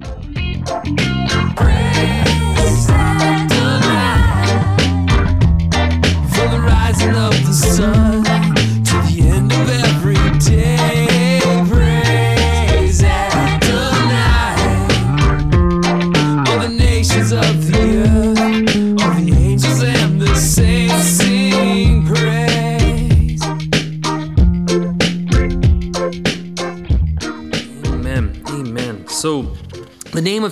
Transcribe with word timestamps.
Praise 0.00 1.15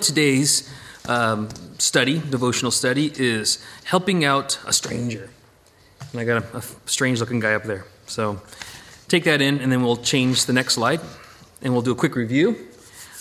today's 0.05 0.71
um, 1.09 1.49
study, 1.79 2.21
devotional 2.31 2.71
study, 2.71 3.13
is 3.17 3.65
Helping 3.85 4.25
Out 4.25 4.59
a 4.67 4.73
Stranger. 4.73 5.31
And 6.13 6.21
I 6.21 6.25
got 6.25 6.45
a, 6.55 6.59
a 6.59 6.63
strange 6.87 7.21
looking 7.21 7.41
guy 7.41 7.55
up 7.55 7.65
there. 7.65 7.87
So, 8.07 8.41
take 9.09 9.25
that 9.25 9.41
in, 9.41 9.61
and 9.61 9.73
then 9.73 9.83
we'll 9.83 9.97
change 9.97 10.47
the 10.47 10.53
next 10.53 10.75
slide, 10.75 11.01
and 11.63 11.73
we'll 11.73 11.83
do 11.83 11.93
a 11.93 11.97
quick 11.97 12.15
review 12.17 12.57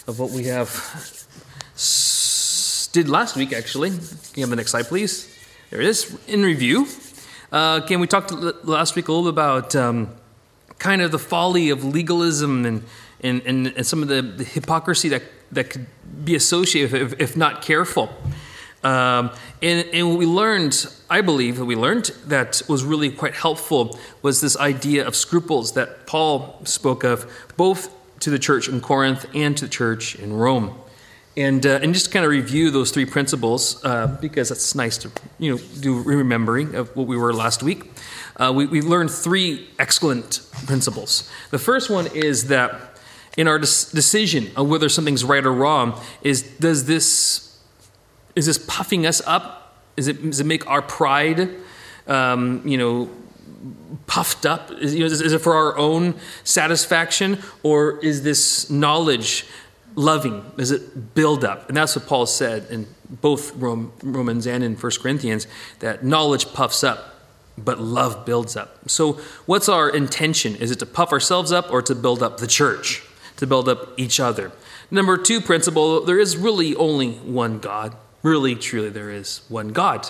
of 0.07 0.19
what 0.19 0.31
we 0.31 0.45
have 0.45 0.69
s- 1.75 2.89
did 2.91 3.09
last 3.09 3.35
week, 3.35 3.53
actually. 3.53 3.89
Can 3.89 3.99
you 4.35 4.43
have 4.43 4.49
the 4.49 4.55
next 4.55 4.71
slide, 4.71 4.85
please? 4.85 5.29
There 5.69 5.81
it 5.81 5.87
is. 5.87 6.15
In 6.27 6.43
review. 6.43 6.87
Uh, 7.51 7.81
again, 7.83 7.99
we 7.99 8.07
talked 8.07 8.31
last 8.65 8.95
week 8.95 9.07
a 9.07 9.11
little 9.11 9.29
about 9.29 9.75
um, 9.75 10.09
kind 10.79 11.01
of 11.01 11.11
the 11.11 11.19
folly 11.19 11.69
of 11.69 11.83
legalism 11.83 12.65
and, 12.65 12.83
and, 13.21 13.41
and, 13.45 13.67
and 13.67 13.85
some 13.85 14.01
of 14.01 14.09
the, 14.09 14.21
the 14.21 14.43
hypocrisy 14.43 15.09
that, 15.09 15.23
that 15.53 15.69
could 15.69 15.87
be 16.23 16.35
associated 16.35 17.01
if, 17.01 17.19
if 17.19 17.37
not 17.37 17.61
careful. 17.61 18.09
Um, 18.83 19.31
and, 19.61 19.87
and 19.93 20.09
what 20.09 20.19
we 20.19 20.25
learned, 20.25 20.85
I 21.09 21.21
believe, 21.21 21.57
that 21.57 21.65
we 21.65 21.75
learned 21.75 22.11
that 22.27 22.61
was 22.67 22.83
really 22.83 23.09
quite 23.09 23.33
helpful 23.33 23.97
was 24.21 24.41
this 24.41 24.57
idea 24.57 25.07
of 25.07 25.15
scruples 25.15 25.73
that 25.73 26.05
Paul 26.05 26.59
spoke 26.65 27.03
of, 27.03 27.31
both 27.55 27.89
to 28.19 28.29
the 28.29 28.39
church 28.39 28.67
in 28.67 28.81
Corinth 28.81 29.25
and 29.33 29.55
to 29.57 29.65
the 29.65 29.71
church 29.71 30.15
in 30.15 30.33
Rome. 30.33 30.77
And, 31.35 31.65
uh, 31.65 31.79
and 31.81 31.93
just 31.93 32.11
kind 32.11 32.25
of 32.25 32.31
review 32.31 32.69
those 32.69 32.91
three 32.91 33.05
principles 33.05 33.83
uh, 33.83 34.17
because 34.21 34.51
it's 34.51 34.75
nice 34.75 34.99
to 34.99 35.09
you 35.39 35.53
know 35.53 35.61
do 35.79 35.99
remembering 36.03 36.75
of 36.75 36.95
what 36.95 37.07
we 37.07 37.17
were 37.17 37.33
last 37.33 37.63
week. 37.63 37.91
Uh, 38.35 38.51
we, 38.55 38.67
we 38.67 38.81
learned 38.81 39.09
three 39.09 39.67
excellent 39.79 40.41
principles. 40.67 41.31
The 41.49 41.57
first 41.57 41.89
one 41.89 42.07
is 42.13 42.49
that 42.49 42.92
in 43.37 43.47
our 43.47 43.59
decision 43.59 44.51
of 44.55 44.69
whether 44.69 44.89
something's 44.89 45.23
right 45.23 45.45
or 45.45 45.51
wrong 45.51 45.99
is 46.21 46.43
does 46.43 46.85
this 46.85 47.59
is 48.35 48.45
this 48.45 48.57
puffing 48.57 49.05
us 49.05 49.21
up? 49.25 49.77
Is 49.97 50.07
it 50.07 50.23
does 50.23 50.39
it 50.39 50.45
make 50.45 50.67
our 50.67 50.81
pride 50.81 51.49
um, 52.07 52.61
you 52.67 52.77
know 52.77 53.09
puffed 54.07 54.45
up? 54.45 54.71
Is, 54.71 54.93
you 54.93 55.01
know, 55.01 55.05
is, 55.05 55.21
is 55.21 55.33
it 55.33 55.39
for 55.39 55.55
our 55.55 55.77
own 55.77 56.15
satisfaction, 56.43 57.39
or 57.61 57.99
is 58.03 58.23
this 58.23 58.69
knowledge 58.69 59.45
loving? 59.95 60.43
Does 60.57 60.71
it 60.71 61.13
build 61.13 61.43
up? 61.43 61.67
And 61.67 61.77
that's 61.77 61.95
what 61.95 62.07
Paul 62.07 62.25
said 62.25 62.67
in 62.69 62.87
both 63.09 63.55
Rome, 63.55 63.93
Romans 64.01 64.47
and 64.47 64.63
in 64.63 64.75
1 64.75 64.91
Corinthians 65.01 65.47
that 65.79 66.03
knowledge 66.03 66.51
puffs 66.53 66.83
up, 66.83 67.25
but 67.57 67.79
love 67.79 68.25
builds 68.25 68.55
up. 68.55 68.89
So, 68.89 69.13
what's 69.45 69.69
our 69.69 69.89
intention? 69.89 70.55
Is 70.55 70.71
it 70.71 70.79
to 70.79 70.85
puff 70.85 71.11
ourselves 71.11 71.51
up 71.51 71.71
or 71.71 71.81
to 71.83 71.93
build 71.93 72.23
up 72.23 72.39
the 72.39 72.47
church, 72.47 73.03
to 73.43 73.47
build 73.47 73.69
up 73.69 73.97
each 73.97 74.19
other? 74.19 74.51
Number 74.89 75.17
two 75.17 75.39
principle 75.39 76.03
there 76.03 76.19
is 76.19 76.35
really 76.37 76.75
only 76.75 77.11
one 77.11 77.59
God. 77.59 77.95
Really, 78.23 78.55
truly, 78.55 78.89
there 78.89 79.09
is 79.11 79.41
one 79.49 79.69
God 79.69 80.09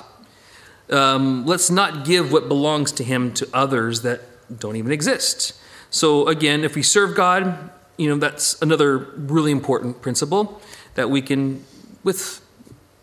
um, 0.89 1.45
let's 1.45 1.69
not 1.69 2.05
give 2.05 2.31
what 2.31 2.47
belongs 2.47 2.91
to 2.93 3.03
him 3.03 3.33
to 3.33 3.47
others 3.53 4.01
that 4.01 4.21
don't 4.59 4.75
even 4.75 4.91
exist. 4.91 5.53
So 5.89 6.27
again, 6.27 6.63
if 6.63 6.75
we 6.75 6.83
serve 6.83 7.15
God, 7.15 7.69
you 7.97 8.09
know 8.09 8.17
that's 8.17 8.59
another 8.61 8.97
really 8.97 9.51
important 9.51 10.01
principle 10.01 10.61
that 10.95 11.09
we 11.09 11.21
can, 11.21 11.63
with 12.03 12.41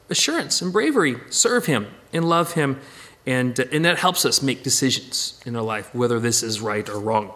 assurance 0.08 0.60
and 0.60 0.72
bravery, 0.72 1.16
serve 1.30 1.66
Him 1.66 1.86
and 2.12 2.28
love 2.28 2.54
Him, 2.54 2.80
and 3.24 3.58
and 3.58 3.84
that 3.84 3.98
helps 3.98 4.24
us 4.24 4.42
make 4.42 4.64
decisions 4.64 5.40
in 5.46 5.54
our 5.54 5.62
life 5.62 5.94
whether 5.94 6.18
this 6.18 6.42
is 6.42 6.60
right 6.60 6.88
or 6.88 6.98
wrong. 6.98 7.32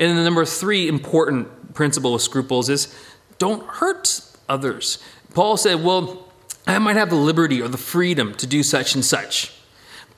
And 0.00 0.08
then 0.08 0.16
the 0.16 0.24
number 0.24 0.44
three 0.46 0.88
important 0.88 1.74
principle 1.74 2.14
of 2.14 2.22
scruples 2.22 2.68
is 2.70 2.92
don't 3.38 3.64
hurt 3.66 4.22
others. 4.48 4.98
Paul 5.34 5.56
said, 5.56 5.84
"Well, 5.84 6.26
I 6.66 6.78
might 6.78 6.96
have 6.96 7.10
the 7.10 7.16
liberty 7.16 7.60
or 7.60 7.68
the 7.68 7.78
freedom 7.78 8.34
to 8.34 8.46
do 8.46 8.62
such 8.62 8.94
and 8.94 9.04
such." 9.04 9.52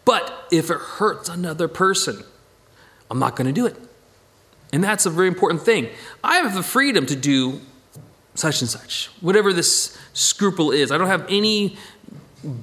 But 0.04 0.46
if 0.50 0.70
it 0.70 0.78
hurts 0.78 1.28
another 1.28 1.68
person, 1.68 2.24
I'm 3.10 3.18
not 3.18 3.36
going 3.36 3.46
to 3.46 3.52
do 3.52 3.66
it. 3.66 3.76
And 4.72 4.82
that's 4.82 5.04
a 5.04 5.10
very 5.10 5.28
important 5.28 5.62
thing. 5.62 5.90
I 6.24 6.36
have 6.36 6.54
the 6.54 6.62
freedom 6.62 7.04
to 7.06 7.16
do 7.16 7.60
such 8.34 8.62
and 8.62 8.70
such, 8.70 9.10
whatever 9.20 9.52
this 9.52 9.98
scruple 10.14 10.70
is. 10.70 10.90
I 10.90 10.96
don't 10.96 11.08
have 11.08 11.26
any 11.28 11.76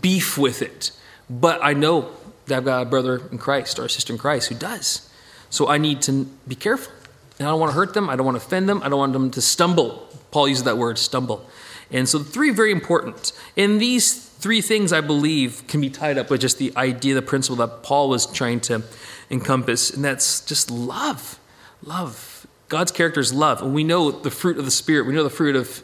beef 0.01 0.37
with 0.37 0.61
it, 0.61 0.91
but 1.29 1.59
I 1.61 1.73
know 1.73 2.09
that 2.47 2.57
I've 2.57 2.65
got 2.65 2.81
a 2.81 2.85
brother 2.85 3.21
in 3.31 3.37
Christ 3.37 3.77
or 3.77 3.85
a 3.85 3.89
sister 3.89 4.11
in 4.11 4.19
Christ 4.19 4.49
who 4.49 4.55
does. 4.55 5.07
So 5.49 5.67
I 5.67 5.77
need 5.77 6.01
to 6.03 6.25
be 6.47 6.55
careful. 6.55 6.91
And 7.39 7.47
I 7.47 7.51
don't 7.51 7.59
want 7.59 7.71
to 7.71 7.75
hurt 7.75 7.93
them. 7.93 8.09
I 8.09 8.15
don't 8.15 8.25
want 8.25 8.39
to 8.39 8.45
offend 8.45 8.67
them. 8.69 8.83
I 8.83 8.89
don't 8.89 8.99
want 8.99 9.13
them 9.13 9.31
to 9.31 9.41
stumble. 9.41 10.07
Paul 10.31 10.49
uses 10.49 10.65
that 10.65 10.77
word, 10.77 10.97
stumble. 10.97 11.49
And 11.89 12.07
so, 12.07 12.19
three 12.19 12.51
very 12.51 12.71
important. 12.71 13.31
And 13.57 13.81
these 13.81 14.13
three 14.13 14.61
things, 14.61 14.93
I 14.93 15.01
believe, 15.01 15.65
can 15.67 15.81
be 15.81 15.89
tied 15.89 16.17
up 16.17 16.29
with 16.29 16.41
just 16.41 16.57
the 16.57 16.71
idea, 16.75 17.15
the 17.15 17.21
principle 17.21 17.65
that 17.65 17.81
Paul 17.81 18.09
was 18.09 18.25
trying 18.25 18.59
to 18.61 18.83
encompass, 19.31 19.89
and 19.89 20.03
that's 20.03 20.41
just 20.41 20.69
love. 20.69 21.39
Love. 21.83 22.47
God's 22.67 22.91
character 22.91 23.19
is 23.19 23.33
love. 23.33 23.61
And 23.61 23.73
we 23.73 23.83
know 23.83 24.11
the 24.11 24.31
fruit 24.31 24.57
of 24.57 24.65
the 24.65 24.71
Spirit, 24.71 25.07
we 25.07 25.13
know 25.13 25.23
the 25.23 25.29
fruit 25.29 25.55
of, 25.55 25.81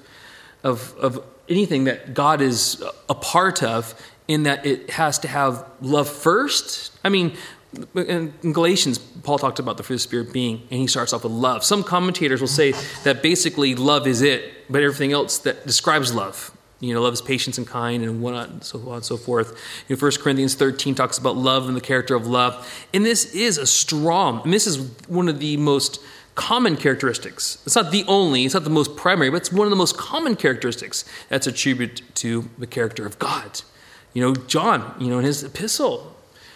of, 0.64 0.96
of 0.98 1.24
anything 1.50 1.86
that 1.86 2.14
God 2.14 2.42
is 2.42 2.84
a 3.10 3.16
part 3.16 3.64
of, 3.64 3.94
in 4.28 4.44
that 4.44 4.66
it 4.66 4.92
has 4.92 5.20
to 5.20 5.28
have 5.28 5.66
love 5.82 6.10
first. 6.10 6.92
I 7.04 7.10
mean, 7.10 7.36
in 7.96 8.34
Galatians, 8.42 8.98
Paul 8.98 9.38
talked 9.38 9.60
about 9.60 9.78
the 9.78 9.84
fruit 9.84 9.96
of 9.96 10.02
the 10.02 10.08
Spirit 10.08 10.34
being, 10.34 10.62
and 10.72 10.80
he 10.80 10.88
starts 10.88 11.14
off 11.14 11.24
with 11.24 11.32
love. 11.32 11.64
Some 11.64 11.84
commentators 11.84 12.42
will 12.42 12.48
say 12.48 12.74
that 13.04 13.22
basically 13.22 13.76
love 13.76 14.08
is 14.08 14.22
it, 14.22 14.52
but 14.70 14.82
everything 14.84 15.14
else 15.14 15.40
that 15.40 15.66
describes 15.66 16.14
love. 16.14 16.52
You 16.80 16.94
know, 16.94 17.02
love 17.02 17.14
is 17.14 17.22
patience 17.22 17.58
and 17.58 17.66
kind, 17.66 18.04
and 18.04 18.22
whatnot, 18.22 18.50
and 18.50 18.64
so 18.64 18.80
on 18.90 18.96
and 18.96 19.06
so 19.06 19.18
forth. 19.18 19.58
You 19.88 19.96
know, 19.96 20.00
1 20.00 20.12
Corinthians 20.22 20.56
13 20.56 20.94
talks 20.94 21.18
about 21.18 21.38
love 21.38 21.68
and 21.68 21.76
the 21.76 21.82
character 21.82 22.16
of 22.16 22.28
love. 22.28 22.86
And 22.94 23.06
this 23.06 23.34
is 23.34 23.58
a 23.58 23.66
strong, 23.66 24.42
and 24.44 24.54
this 24.54 24.68
is 24.68 24.78
one 25.08 25.30
of 25.30 25.40
the 25.40 25.58
most 25.58 26.00
common 26.36 26.76
characteristics. 26.76 27.58
It's 27.66 27.76
not 27.76 27.92
the 27.92 28.04
only, 28.08 28.46
it's 28.46 28.54
not 28.54 28.66
the 28.66 28.70
most 28.70 28.96
primary, 28.98 29.30
but 29.30 29.38
it's 29.38 29.52
one 29.52 29.66
of 29.66 29.70
the 29.72 29.78
most 29.78 29.98
common 29.98 30.36
characteristics 30.36 31.06
that's 31.30 31.48
attributed 31.48 32.04
to 32.16 32.50
the 32.58 32.68
character 32.68 33.06
of 33.06 33.18
God. 33.20 33.62
You 34.14 34.22
know, 34.22 34.36
John, 34.36 34.96
you 35.00 35.08
know, 35.08 35.20
in 35.20 35.26
his 35.26 35.44
epistle, 35.44 36.15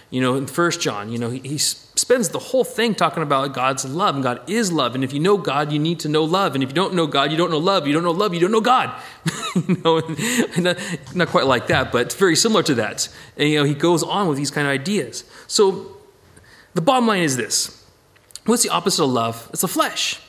you 0.10 0.22
know, 0.22 0.36
in 0.36 0.48
First 0.48 0.82
John, 0.82 1.12
you 1.12 1.20
know, 1.20 1.30
he, 1.30 1.40
he 1.40 1.58
spends 1.58 2.30
the 2.30 2.40
whole 2.40 2.64
thing 2.64 2.96
talking 2.96 3.22
about 3.22 3.54
God's 3.54 3.86
love, 3.86 4.16
and 4.16 4.24
God 4.24 4.42
is 4.50 4.72
love. 4.72 4.96
And 4.96 5.04
if 5.04 5.14
you 5.14 5.20
know 5.20 5.38
God, 5.38 5.72
you 5.72 5.78
need 5.78 6.00
to 6.00 6.10
know 6.10 6.24
love. 6.24 6.56
And 6.56 6.64
if 6.64 6.70
you 6.70 6.74
don't 6.74 6.96
know 6.96 7.06
God, 7.06 7.32
you 7.32 7.38
don't 7.38 7.52
know 7.52 7.60
love. 7.60 7.86
You 7.86 7.94
don't 7.94 8.04
know 8.04 8.12
love, 8.12 8.34
you 8.34 8.40
don't 8.40 8.52
know 8.52 8.62
God. 8.62 8.92
you 9.56 9.78
know, 9.84 10.00
not, 10.58 10.78
not 11.14 11.28
quite 11.28 11.46
like 11.46 11.68
that, 11.68 11.92
but 11.92 12.12
very 12.14 12.36
similar 12.36 12.64
to 12.64 12.76
that. 12.76 13.08
And 13.38 13.50
you 13.50 13.60
know, 13.60 13.66
he 13.66 13.76
goes 13.76 14.02
on 14.02 14.28
with 14.28 14.38
these 14.38 14.50
kind 14.50 14.66
of 14.68 14.72
ideas. 14.72 15.24
So 15.48 15.98
the 16.74 16.82
bottom 16.82 17.08
line 17.08 17.22
is 17.22 17.38
this: 17.38 17.86
What's 18.46 18.64
the 18.64 18.70
opposite 18.70 19.04
of 19.04 19.12
love? 19.12 19.48
It's 19.52 19.62
the 19.62 19.68
flesh. 19.68 20.20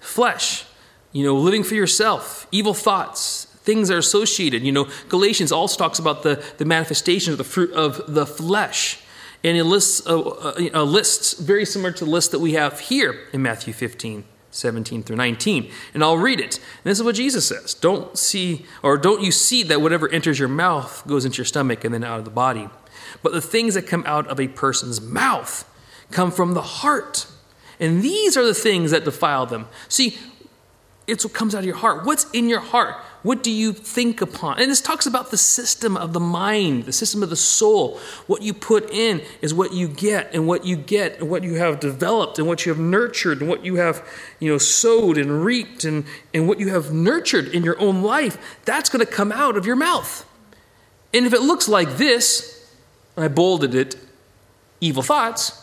Flesh. 0.00 0.64
You 1.12 1.24
know, 1.24 1.34
living 1.34 1.64
for 1.64 1.74
yourself, 1.74 2.46
evil 2.52 2.74
thoughts, 2.74 3.46
things 3.62 3.90
are 3.90 3.98
associated. 3.98 4.62
You 4.62 4.72
know, 4.72 4.88
Galatians 5.08 5.52
also 5.52 5.76
talks 5.76 5.98
about 5.98 6.22
the, 6.22 6.42
the 6.58 6.64
manifestation 6.64 7.32
of 7.32 7.38
the 7.38 7.44
fruit 7.44 7.72
of 7.72 8.14
the 8.14 8.26
flesh. 8.26 9.02
And 9.44 9.56
it 9.56 9.64
lists 9.64 10.04
a, 10.06 10.14
a, 10.14 10.70
a 10.74 10.84
list 10.84 11.38
very 11.38 11.64
similar 11.64 11.92
to 11.92 12.04
the 12.04 12.10
list 12.10 12.32
that 12.32 12.40
we 12.40 12.54
have 12.54 12.80
here 12.80 13.20
in 13.32 13.42
Matthew 13.42 13.72
15, 13.72 14.24
17 14.50 15.02
through 15.02 15.16
19. 15.16 15.70
And 15.94 16.02
I'll 16.02 16.18
read 16.18 16.40
it. 16.40 16.56
And 16.56 16.84
this 16.84 16.98
is 16.98 17.04
what 17.04 17.14
Jesus 17.14 17.46
says 17.46 17.74
Don't 17.74 18.18
see, 18.18 18.66
or 18.82 18.98
don't 18.98 19.22
you 19.22 19.30
see 19.30 19.62
that 19.64 19.80
whatever 19.80 20.08
enters 20.08 20.38
your 20.38 20.48
mouth 20.48 21.04
goes 21.06 21.24
into 21.24 21.38
your 21.38 21.44
stomach 21.44 21.84
and 21.84 21.94
then 21.94 22.04
out 22.04 22.18
of 22.18 22.24
the 22.24 22.30
body? 22.30 22.68
But 23.22 23.32
the 23.32 23.40
things 23.40 23.74
that 23.74 23.86
come 23.86 24.04
out 24.06 24.26
of 24.26 24.40
a 24.40 24.48
person's 24.48 25.00
mouth 25.00 25.64
come 26.10 26.30
from 26.30 26.54
the 26.54 26.62
heart. 26.62 27.26
And 27.80 28.02
these 28.02 28.36
are 28.36 28.44
the 28.44 28.54
things 28.54 28.90
that 28.90 29.04
defile 29.04 29.46
them. 29.46 29.68
See, 29.88 30.18
it's 31.06 31.24
what 31.24 31.32
comes 31.32 31.54
out 31.54 31.60
of 31.60 31.64
your 31.64 31.76
heart. 31.76 32.04
What's 32.04 32.30
in 32.32 32.48
your 32.48 32.60
heart? 32.60 32.96
What 33.22 33.42
do 33.42 33.50
you 33.50 33.72
think 33.72 34.20
upon? 34.20 34.60
And 34.60 34.70
this 34.70 34.80
talks 34.80 35.04
about 35.04 35.30
the 35.30 35.36
system 35.36 35.96
of 35.96 36.12
the 36.12 36.20
mind, 36.20 36.84
the 36.84 36.92
system 36.92 37.22
of 37.22 37.30
the 37.30 37.36
soul. 37.36 37.98
What 38.26 38.42
you 38.42 38.54
put 38.54 38.90
in 38.90 39.22
is 39.42 39.52
what 39.52 39.72
you 39.72 39.88
get, 39.88 40.32
and 40.32 40.46
what 40.46 40.64
you 40.64 40.76
get, 40.76 41.18
and 41.18 41.28
what 41.28 41.42
you 41.42 41.54
have 41.54 41.80
developed, 41.80 42.38
and 42.38 42.46
what 42.46 42.64
you 42.64 42.72
have 42.72 42.80
nurtured, 42.80 43.40
and 43.40 43.48
what 43.48 43.64
you 43.64 43.76
have, 43.76 44.06
you 44.38 44.50
know, 44.50 44.58
sowed 44.58 45.18
and 45.18 45.44
reaped, 45.44 45.84
and, 45.84 46.04
and 46.32 46.46
what 46.46 46.60
you 46.60 46.68
have 46.68 46.92
nurtured 46.92 47.48
in 47.48 47.64
your 47.64 47.80
own 47.80 48.02
life, 48.02 48.60
that's 48.64 48.88
going 48.88 49.04
to 49.04 49.10
come 49.10 49.32
out 49.32 49.56
of 49.56 49.66
your 49.66 49.76
mouth. 49.76 50.24
And 51.12 51.26
if 51.26 51.32
it 51.32 51.40
looks 51.40 51.68
like 51.68 51.96
this, 51.96 52.72
I 53.16 53.26
bolded 53.26 53.74
it, 53.74 53.96
evil 54.80 55.02
thoughts, 55.02 55.60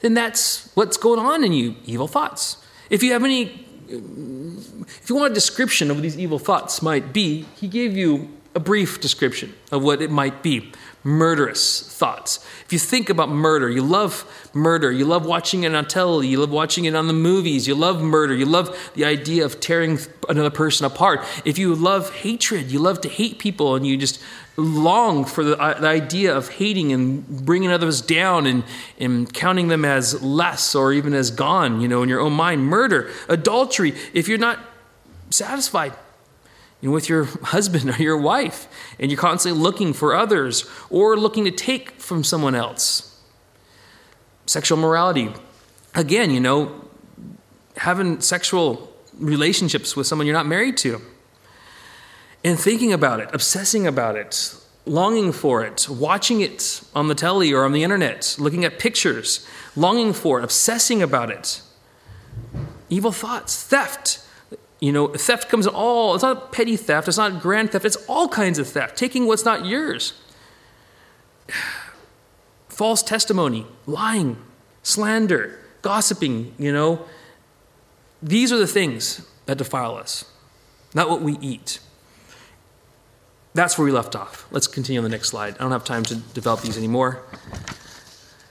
then 0.00 0.14
that's 0.14 0.70
what's 0.74 0.96
going 0.96 1.20
on 1.20 1.44
in 1.44 1.52
you, 1.52 1.76
evil 1.84 2.08
thoughts. 2.08 2.56
If 2.88 3.02
you 3.02 3.12
have 3.12 3.24
any 3.24 3.65
if 3.88 5.08
you 5.08 5.16
want 5.16 5.30
a 5.30 5.34
description 5.34 5.90
of 5.90 5.96
what 5.96 6.02
these 6.02 6.18
evil 6.18 6.38
thoughts 6.38 6.82
might 6.82 7.12
be, 7.12 7.46
he 7.56 7.68
gave 7.68 7.96
you 7.96 8.28
a 8.54 8.60
brief 8.60 9.00
description 9.00 9.54
of 9.70 9.82
what 9.82 10.00
it 10.00 10.10
might 10.10 10.42
be 10.42 10.72
murderous 11.06 11.80
thoughts. 11.82 12.44
If 12.64 12.72
you 12.72 12.80
think 12.80 13.08
about 13.08 13.28
murder, 13.28 13.70
you 13.70 13.80
love 13.80 14.50
murder, 14.52 14.90
you 14.90 15.04
love 15.04 15.24
watching 15.24 15.62
it 15.62 15.72
on 15.72 15.86
television, 15.86 16.32
you 16.32 16.40
love 16.40 16.50
watching 16.50 16.84
it 16.84 16.96
on 16.96 17.06
the 17.06 17.12
movies, 17.12 17.68
you 17.68 17.76
love 17.76 18.02
murder, 18.02 18.34
you 18.34 18.44
love 18.44 18.76
the 18.94 19.04
idea 19.04 19.44
of 19.44 19.60
tearing 19.60 20.00
another 20.28 20.50
person 20.50 20.84
apart. 20.84 21.24
If 21.44 21.58
you 21.58 21.76
love 21.76 22.12
hatred, 22.12 22.72
you 22.72 22.80
love 22.80 23.00
to 23.02 23.08
hate 23.08 23.38
people 23.38 23.76
and 23.76 23.86
you 23.86 23.96
just 23.96 24.20
long 24.56 25.24
for 25.24 25.44
the, 25.44 25.56
uh, 25.60 25.78
the 25.78 25.86
idea 25.86 26.36
of 26.36 26.48
hating 26.48 26.92
and 26.92 27.24
bringing 27.46 27.70
others 27.70 28.00
down 28.00 28.44
and, 28.46 28.64
and 28.98 29.32
counting 29.32 29.68
them 29.68 29.84
as 29.84 30.20
less 30.24 30.74
or 30.74 30.92
even 30.92 31.14
as 31.14 31.30
gone, 31.30 31.80
you 31.80 31.86
know, 31.86 32.02
in 32.02 32.08
your 32.08 32.20
own 32.20 32.32
mind. 32.32 32.66
Murder, 32.66 33.12
adultery, 33.28 33.94
if 34.12 34.26
you're 34.26 34.38
not 34.38 34.58
satisfied 35.30 35.92
with 36.82 37.08
your 37.08 37.24
husband 37.42 37.90
or 37.90 38.02
your 38.02 38.16
wife, 38.16 38.68
and 38.98 39.10
you're 39.10 39.20
constantly 39.20 39.60
looking 39.60 39.92
for 39.92 40.14
others 40.14 40.68
or 40.90 41.16
looking 41.16 41.44
to 41.44 41.50
take 41.50 41.92
from 42.00 42.22
someone 42.24 42.54
else. 42.54 43.20
Sexual 44.46 44.78
morality. 44.78 45.32
Again, 45.94 46.30
you 46.30 46.40
know, 46.40 46.88
having 47.76 48.20
sexual 48.20 48.92
relationships 49.18 49.96
with 49.96 50.06
someone 50.06 50.26
you're 50.26 50.36
not 50.36 50.46
married 50.46 50.76
to 50.78 51.00
and 52.44 52.58
thinking 52.58 52.92
about 52.92 53.20
it, 53.20 53.28
obsessing 53.32 53.86
about 53.86 54.14
it, 54.14 54.54
longing 54.84 55.32
for 55.32 55.64
it, 55.64 55.88
watching 55.88 56.40
it 56.40 56.80
on 56.94 57.08
the 57.08 57.14
telly 57.14 57.52
or 57.52 57.64
on 57.64 57.72
the 57.72 57.82
internet, 57.82 58.36
looking 58.38 58.64
at 58.64 58.78
pictures, 58.78 59.46
longing 59.74 60.12
for 60.12 60.38
it, 60.38 60.44
obsessing 60.44 61.02
about 61.02 61.30
it. 61.30 61.60
Evil 62.88 63.10
thoughts, 63.10 63.64
theft. 63.64 64.20
You 64.80 64.92
know, 64.92 65.08
theft 65.08 65.48
comes 65.48 65.66
in 65.66 65.74
all, 65.74 66.14
it's 66.14 66.22
not 66.22 66.52
petty 66.52 66.76
theft, 66.76 67.08
it's 67.08 67.16
not 67.16 67.40
grand 67.40 67.72
theft, 67.72 67.84
it's 67.84 67.96
all 68.08 68.28
kinds 68.28 68.58
of 68.58 68.68
theft, 68.68 68.96
taking 68.96 69.26
what's 69.26 69.44
not 69.44 69.64
yours. 69.64 70.12
False 72.68 73.02
testimony, 73.02 73.66
lying, 73.86 74.36
slander, 74.82 75.58
gossiping, 75.80 76.54
you 76.58 76.72
know. 76.72 77.06
These 78.22 78.52
are 78.52 78.58
the 78.58 78.66
things 78.66 79.26
that 79.46 79.56
defile 79.56 79.94
us, 79.96 80.26
not 80.92 81.08
what 81.08 81.22
we 81.22 81.38
eat. 81.38 81.78
That's 83.54 83.78
where 83.78 83.86
we 83.86 83.92
left 83.92 84.14
off. 84.14 84.46
Let's 84.50 84.66
continue 84.66 85.00
on 85.00 85.04
the 85.04 85.08
next 85.08 85.28
slide. 85.30 85.54
I 85.54 85.62
don't 85.62 85.72
have 85.72 85.84
time 85.84 86.02
to 86.04 86.16
develop 86.16 86.60
these 86.60 86.76
anymore. 86.76 87.22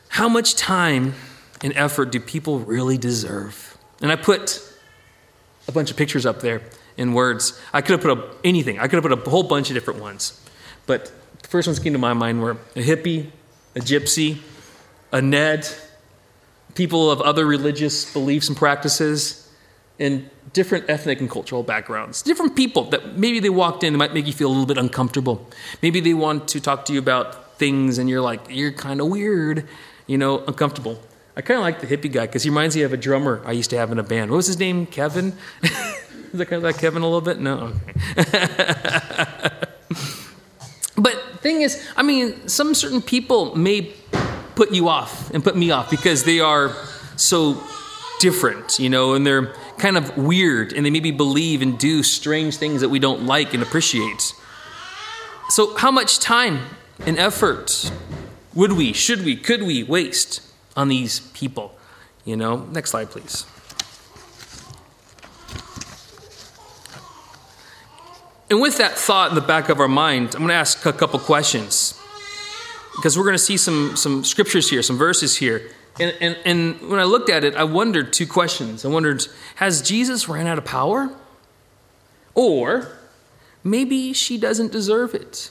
How 0.07 0.27
much 0.27 0.55
time 0.55 1.13
and 1.61 1.73
effort 1.75 2.11
do 2.11 2.19
people 2.19 2.59
really 2.59 2.97
deserve? 2.97 3.77
And 4.01 4.11
I 4.11 4.15
put 4.15 4.61
a 5.67 5.71
bunch 5.71 5.91
of 5.91 5.97
pictures 5.97 6.25
up 6.25 6.41
there 6.41 6.61
in 6.97 7.13
words. 7.13 7.59
I 7.73 7.81
could 7.81 7.91
have 7.91 8.01
put 8.01 8.11
up 8.11 8.35
anything, 8.43 8.79
I 8.79 8.87
could 8.87 9.03
have 9.03 9.03
put 9.03 9.11
a 9.11 9.29
whole 9.29 9.43
bunch 9.43 9.69
of 9.69 9.73
different 9.73 9.99
ones. 9.99 10.41
But 10.85 11.11
the 11.41 11.47
first 11.47 11.67
ones 11.67 11.79
came 11.79 11.93
to 11.93 11.99
my 11.99 12.13
mind 12.13 12.41
were 12.41 12.57
a 12.75 12.81
hippie, 12.81 13.31
a 13.75 13.79
gypsy, 13.79 14.39
a 15.11 15.21
Ned, 15.21 15.67
people 16.75 17.09
of 17.09 17.21
other 17.21 17.45
religious 17.45 18.11
beliefs 18.11 18.47
and 18.47 18.57
practices, 18.57 19.49
and 19.99 20.29
different 20.53 20.89
ethnic 20.89 21.19
and 21.19 21.29
cultural 21.29 21.63
backgrounds. 21.63 22.21
Different 22.21 22.55
people 22.55 22.83
that 22.89 23.17
maybe 23.17 23.39
they 23.39 23.49
walked 23.49 23.83
in, 23.83 23.93
they 23.93 23.99
might 23.99 24.13
make 24.13 24.27
you 24.27 24.33
feel 24.33 24.47
a 24.47 24.49
little 24.49 24.65
bit 24.65 24.77
uncomfortable. 24.77 25.49
Maybe 25.81 25.99
they 25.99 26.13
want 26.13 26.47
to 26.49 26.59
talk 26.59 26.85
to 26.85 26.93
you 26.93 26.99
about 26.99 27.57
things 27.57 27.97
and 27.97 28.09
you're 28.09 28.21
like, 28.21 28.41
you're 28.49 28.71
kind 28.71 28.99
of 28.99 29.07
weird, 29.07 29.67
you 30.07 30.17
know, 30.17 30.43
uncomfortable. 30.45 31.01
I 31.37 31.41
kind 31.41 31.57
of 31.57 31.63
like 31.63 31.81
the 31.81 31.87
hippie 31.87 32.11
guy 32.11 32.25
because 32.25 32.43
he 32.43 32.49
reminds 32.49 32.75
me 32.75 32.83
of 32.83 32.93
a 32.93 32.97
drummer 32.97 33.41
I 33.45 33.51
used 33.51 33.69
to 33.71 33.77
have 33.77 33.91
in 33.91 33.99
a 33.99 34.03
band. 34.03 34.31
What 34.31 34.37
was 34.37 34.47
his 34.47 34.57
name? 34.57 34.85
Kevin? 34.85 35.33
Is 35.63 36.39
that 36.39 36.45
kind 36.45 36.57
of 36.57 36.63
like 36.63 36.77
Kevin 36.77 37.01
a 37.01 37.05
little 37.05 37.21
bit? 37.21 37.39
No. 37.39 37.73
Okay. 38.17 38.33
but 40.97 41.25
thing 41.45 41.61
is, 41.61 41.87
I 41.95 42.01
mean, 42.03 42.47
some 42.47 42.73
certain 42.73 43.01
people 43.01 43.55
may 43.55 43.93
put 44.55 44.71
you 44.71 44.89
off 44.89 45.29
and 45.31 45.43
put 45.43 45.55
me 45.55 45.71
off 45.71 45.89
because 45.89 46.23
they 46.23 46.39
are 46.39 46.75
so 47.15 47.61
different, 48.19 48.79
you 48.79 48.89
know, 48.89 49.13
and 49.13 49.25
they're 49.27 49.53
kind 49.77 49.95
of 49.95 50.17
weird 50.17 50.73
and 50.73 50.85
they 50.85 50.89
maybe 50.89 51.11
believe 51.11 51.61
and 51.61 51.77
do 51.77 52.01
strange 52.01 52.57
things 52.57 52.81
that 52.81 52.89
we 52.89 52.99
don't 52.99 53.25
like 53.25 53.53
and 53.53 53.61
appreciate. 53.61 54.33
So, 55.49 55.77
how 55.77 55.91
much 55.91 56.19
time 56.19 56.61
and 57.05 57.19
effort 57.19 57.91
would 58.53 58.73
we, 58.73 58.91
should 58.91 59.23
we, 59.23 59.35
could 59.35 59.63
we 59.63 59.83
waste 59.83 60.41
on 60.75 60.87
these 60.87 61.19
people? 61.19 61.77
You 62.25 62.35
know, 62.35 62.57
next 62.71 62.91
slide, 62.91 63.09
please. 63.11 63.45
And 68.49 68.61
with 68.61 68.77
that 68.77 68.93
thought 68.93 69.29
in 69.29 69.35
the 69.35 69.41
back 69.41 69.69
of 69.69 69.79
our 69.79 69.87
mind, 69.87 70.35
I'm 70.35 70.41
going 70.41 70.49
to 70.49 70.55
ask 70.55 70.85
a 70.85 70.93
couple 70.93 71.19
questions 71.19 71.99
because 72.95 73.17
we're 73.17 73.23
going 73.23 73.35
to 73.35 73.39
see 73.43 73.57
some, 73.57 73.95
some 73.95 74.23
scriptures 74.23 74.69
here, 74.69 74.81
some 74.83 74.97
verses 74.97 75.37
here. 75.37 75.71
And, 75.99 76.15
and, 76.21 76.37
and 76.45 76.89
when 76.89 76.99
I 76.99 77.03
looked 77.03 77.29
at 77.29 77.43
it, 77.43 77.55
I 77.55 77.63
wondered 77.63 78.13
two 78.13 78.27
questions. 78.27 78.85
I 78.85 78.89
wondered, 78.89 79.25
has 79.55 79.81
Jesus 79.81 80.29
ran 80.29 80.45
out 80.45 80.57
of 80.57 80.65
power? 80.65 81.09
Or 82.35 82.97
maybe 83.63 84.13
she 84.13 84.37
doesn't 84.37 84.71
deserve 84.71 85.15
it. 85.15 85.49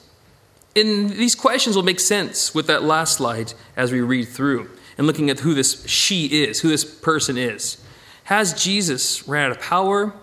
And 0.77 1.11
these 1.11 1.35
questions 1.35 1.77
will 1.77 1.83
make 1.83 2.01
sense 2.01 2.55
with 2.55 2.67
that 2.67 2.83
last 2.83 3.17
slide 3.17 3.55
as 3.77 3.91
we 3.91 4.01
read 4.01 4.29
through 4.29 4.71
and 4.97 5.07
looking 5.07 5.31
at 5.31 5.41
who 5.41 5.55
this 5.55 5.87
she 5.87 6.27
is, 6.27 6.61
who 6.61 6.69
this 6.69 6.85
person 6.85 7.37
is. 7.37 7.79
Has 8.25 8.55
Jesus 8.63 9.27
ran 9.29 9.47
out 9.47 9.51
of 9.53 9.61
power? 9.61 10.15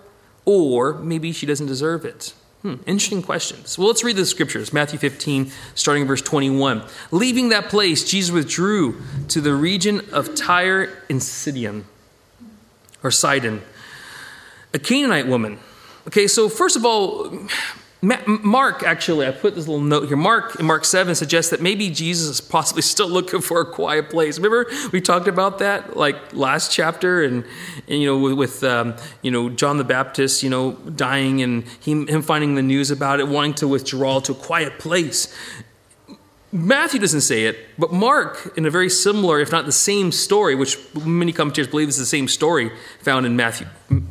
Or 0.44 0.94
maybe 0.94 1.32
she 1.32 1.46
doesn't 1.46 1.66
deserve 1.66 2.04
it. 2.04 2.34
Hmm, 2.62 2.74
interesting 2.86 3.22
questions. 3.22 3.76
Well, 3.76 3.88
let's 3.88 4.04
read 4.04 4.16
the 4.16 4.24
scriptures. 4.24 4.72
Matthew 4.72 4.98
15, 4.98 5.50
starting 5.74 6.06
verse 6.06 6.22
21. 6.22 6.82
Leaving 7.10 7.48
that 7.48 7.68
place, 7.68 8.04
Jesus 8.04 8.32
withdrew 8.32 9.00
to 9.28 9.40
the 9.40 9.54
region 9.54 10.00
of 10.12 10.34
Tyre 10.36 11.02
and 11.10 11.20
Sidon, 11.20 11.86
or 13.02 13.10
Sidon, 13.10 13.62
a 14.72 14.78
Canaanite 14.78 15.26
woman. 15.26 15.58
Okay, 16.06 16.28
so 16.28 16.48
first 16.48 16.76
of 16.76 16.84
all, 16.84 17.36
Mark, 18.04 18.82
actually, 18.82 19.28
I 19.28 19.30
put 19.30 19.54
this 19.54 19.68
little 19.68 19.80
note 19.80 20.08
here. 20.08 20.16
Mark 20.16 20.60
Mark 20.60 20.84
7 20.84 21.14
suggests 21.14 21.52
that 21.52 21.60
maybe 21.60 21.88
Jesus 21.88 22.26
is 22.28 22.40
possibly 22.40 22.82
still 22.82 23.08
looking 23.08 23.40
for 23.40 23.60
a 23.60 23.64
quiet 23.64 24.10
place. 24.10 24.38
Remember, 24.38 24.68
we 24.90 25.00
talked 25.00 25.28
about 25.28 25.60
that 25.60 25.96
like 25.96 26.34
last 26.34 26.72
chapter, 26.72 27.22
and, 27.22 27.44
and 27.86 28.00
you 28.00 28.06
know, 28.06 28.18
with, 28.18 28.32
with 28.32 28.64
um, 28.64 28.96
you 29.22 29.30
know 29.30 29.48
John 29.48 29.76
the 29.76 29.84
Baptist, 29.84 30.42
you 30.42 30.50
know, 30.50 30.72
dying, 30.72 31.42
and 31.42 31.62
him, 31.80 32.08
him 32.08 32.22
finding 32.22 32.56
the 32.56 32.62
news 32.62 32.90
about 32.90 33.20
it, 33.20 33.28
wanting 33.28 33.54
to 33.54 33.68
withdraw 33.68 34.18
to 34.18 34.32
a 34.32 34.34
quiet 34.34 34.80
place. 34.80 35.32
Matthew 36.50 36.98
doesn't 36.98 37.20
say 37.20 37.44
it, 37.44 37.56
but 37.78 37.92
Mark, 37.92 38.52
in 38.58 38.66
a 38.66 38.70
very 38.70 38.90
similar, 38.90 39.38
if 39.38 39.52
not 39.52 39.64
the 39.64 39.70
same 39.70 40.10
story, 40.10 40.56
which 40.56 40.76
many 41.06 41.32
commentators 41.32 41.68
believe 41.68 41.88
is 41.88 41.98
the 41.98 42.04
same 42.04 42.26
story 42.26 42.72
found 42.98 43.26
in 43.26 43.36
Matthew, 43.36 43.68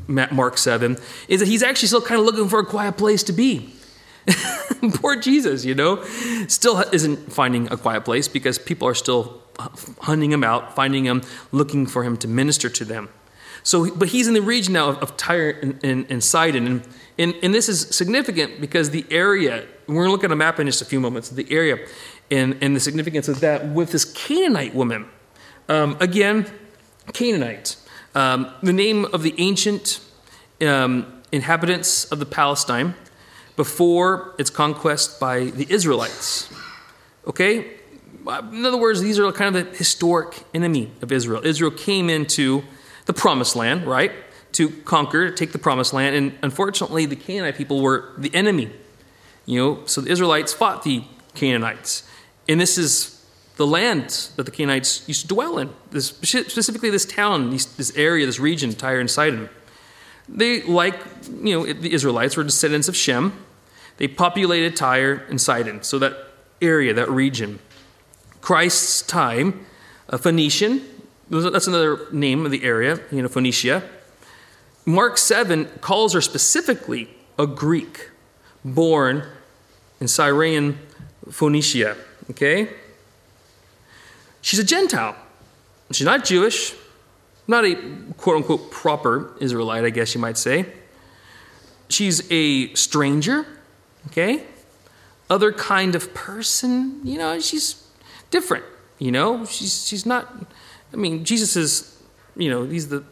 Mark 0.07 0.57
7, 0.57 0.97
is 1.27 1.41
that 1.41 1.49
he's 1.49 1.61
actually 1.61 1.87
still 1.89 2.01
kind 2.01 2.19
of 2.21 2.25
looking 2.25 2.47
for 2.47 2.59
a 2.59 2.65
quiet 2.65 2.95
place 2.95 3.21
to 3.23 3.33
be. 3.33 3.69
Poor 4.95 5.15
Jesus, 5.15 5.65
you 5.65 5.75
know, 5.75 6.03
still 6.47 6.79
isn't 6.91 7.31
finding 7.31 7.71
a 7.71 7.77
quiet 7.77 8.05
place 8.05 8.27
because 8.27 8.59
people 8.59 8.87
are 8.87 8.93
still 8.93 9.41
hunting 10.01 10.31
him 10.31 10.43
out, 10.43 10.75
finding 10.75 11.05
him, 11.05 11.21
looking 11.51 11.85
for 11.85 12.03
him 12.03 12.17
to 12.17 12.27
minister 12.27 12.69
to 12.69 12.85
them. 12.85 13.09
So, 13.63 13.93
but 13.95 14.09
he's 14.09 14.27
in 14.27 14.33
the 14.33 14.41
region 14.41 14.73
now 14.73 14.89
of, 14.89 14.97
of 14.99 15.17
Tyre 15.17 15.51
and, 15.61 15.83
and, 15.83 16.05
and 16.09 16.23
Sidon, 16.23 16.65
and, 16.65 16.87
and, 17.19 17.35
and, 17.43 17.53
this 17.53 17.69
is 17.69 17.81
significant 17.95 18.59
because 18.59 18.89
the 18.89 19.05
area. 19.11 19.67
We're 19.87 19.95
going 19.95 20.07
to 20.07 20.11
look 20.11 20.23
at 20.23 20.31
a 20.31 20.35
map 20.35 20.59
in 20.59 20.65
just 20.65 20.81
a 20.81 20.85
few 20.85 20.99
moments. 20.99 21.29
The 21.29 21.45
area 21.51 21.85
and, 22.31 22.57
and 22.61 22.75
the 22.75 22.79
significance 22.79 23.27
of 23.27 23.41
that 23.41 23.67
with 23.67 23.91
this 23.91 24.05
Canaanite 24.05 24.73
woman. 24.73 25.07
Um, 25.67 25.97
again, 25.99 26.47
Canaanite, 27.13 27.75
um, 28.15 28.51
the 28.63 28.73
name 28.73 29.05
of 29.05 29.21
the 29.21 29.35
ancient 29.37 29.99
um, 30.61 31.21
inhabitants 31.31 32.05
of 32.05 32.19
the 32.19 32.25
Palestine 32.25 32.95
before 33.55 34.33
its 34.37 34.49
conquest 34.49 35.19
by 35.19 35.45
the 35.45 35.67
Israelites. 35.69 36.51
Okay? 37.27 37.77
In 38.25 38.65
other 38.65 38.77
words, 38.77 39.01
these 39.01 39.19
are 39.19 39.31
kind 39.31 39.55
of 39.55 39.71
the 39.71 39.77
historic 39.77 40.43
enemy 40.53 40.91
of 41.01 41.11
Israel. 41.11 41.45
Israel 41.45 41.71
came 41.71 42.09
into 42.09 42.63
the 43.05 43.13
promised 43.13 43.55
land, 43.55 43.87
right? 43.87 44.11
to 44.53 44.69
conquer, 44.69 45.29
to 45.29 45.35
take 45.35 45.51
the 45.51 45.59
promised 45.59 45.93
land. 45.93 46.15
And 46.15 46.37
unfortunately, 46.41 47.05
the 47.05 47.15
Canaanite 47.15 47.55
people 47.55 47.81
were 47.81 48.09
the 48.17 48.33
enemy. 48.33 48.71
You 49.45 49.59
know, 49.59 49.85
so 49.85 50.01
the 50.01 50.11
Israelites 50.11 50.53
fought 50.53 50.83
the 50.83 51.03
Canaanites. 51.33 52.07
And 52.47 52.59
this 52.59 52.77
is 52.77 53.25
the 53.55 53.65
land 53.67 54.29
that 54.35 54.43
the 54.43 54.51
Canaanites 54.51 55.07
used 55.07 55.21
to 55.21 55.27
dwell 55.27 55.57
in, 55.57 55.71
this, 55.91 56.07
specifically 56.07 56.89
this 56.89 57.05
town, 57.05 57.49
this, 57.49 57.65
this 57.65 57.95
area, 57.95 58.25
this 58.25 58.39
region, 58.39 58.73
Tyre 58.73 58.99
and 58.99 59.09
Sidon. 59.09 59.49
They, 60.33 60.61
like 60.63 60.97
you 61.43 61.59
know, 61.59 61.73
the 61.73 61.93
Israelites, 61.93 62.37
were 62.37 62.43
descendants 62.43 62.87
of 62.87 62.95
Shem. 62.95 63.33
They 63.97 64.07
populated 64.07 64.75
Tyre 64.75 65.25
and 65.29 65.39
Sidon, 65.39 65.83
so 65.83 65.99
that 65.99 66.15
area, 66.61 66.93
that 66.93 67.09
region. 67.09 67.59
Christ's 68.39 69.01
time, 69.01 69.65
a 70.07 70.17
Phoenician, 70.17 70.81
that's 71.29 71.67
another 71.67 72.07
name 72.11 72.45
of 72.45 72.51
the 72.51 72.63
area, 72.63 72.99
you 73.11 73.21
know, 73.21 73.27
Phoenicia. 73.27 73.83
Mark 74.85 75.17
7 75.17 75.65
calls 75.81 76.13
her 76.13 76.21
specifically 76.21 77.09
a 77.37 77.45
Greek 77.45 78.09
born 78.65 79.23
in 79.99 80.07
Syrian 80.07 80.79
Phoenicia. 81.29 81.95
Okay? 82.31 82.69
She's 84.41 84.59
a 84.59 84.63
Gentile. 84.63 85.15
She's 85.91 86.05
not 86.05 86.25
Jewish, 86.25 86.73
not 87.51 87.65
a 87.65 87.75
quote 88.17 88.37
unquote 88.37 88.71
proper 88.71 89.35
Israelite, 89.39 89.85
I 89.85 89.91
guess 89.91 90.15
you 90.15 90.21
might 90.21 90.37
say. 90.37 90.65
She's 91.89 92.29
a 92.31 92.73
stranger, 92.73 93.45
okay? 94.07 94.43
Other 95.29 95.51
kind 95.51 95.93
of 95.95 96.13
person, 96.13 97.01
you 97.03 97.17
know, 97.17 97.39
she's 97.39 97.87
different, 98.31 98.65
you 98.97 99.11
know? 99.11 99.45
She's, 99.45 99.87
she's 99.87 100.05
not, 100.05 100.33
I 100.93 100.95
mean, 100.95 101.23
Jesus 101.23 101.55
is, 101.55 102.01
you 102.35 102.49
know, 102.49 102.63
he's 102.63 102.89
the, 102.89 103.03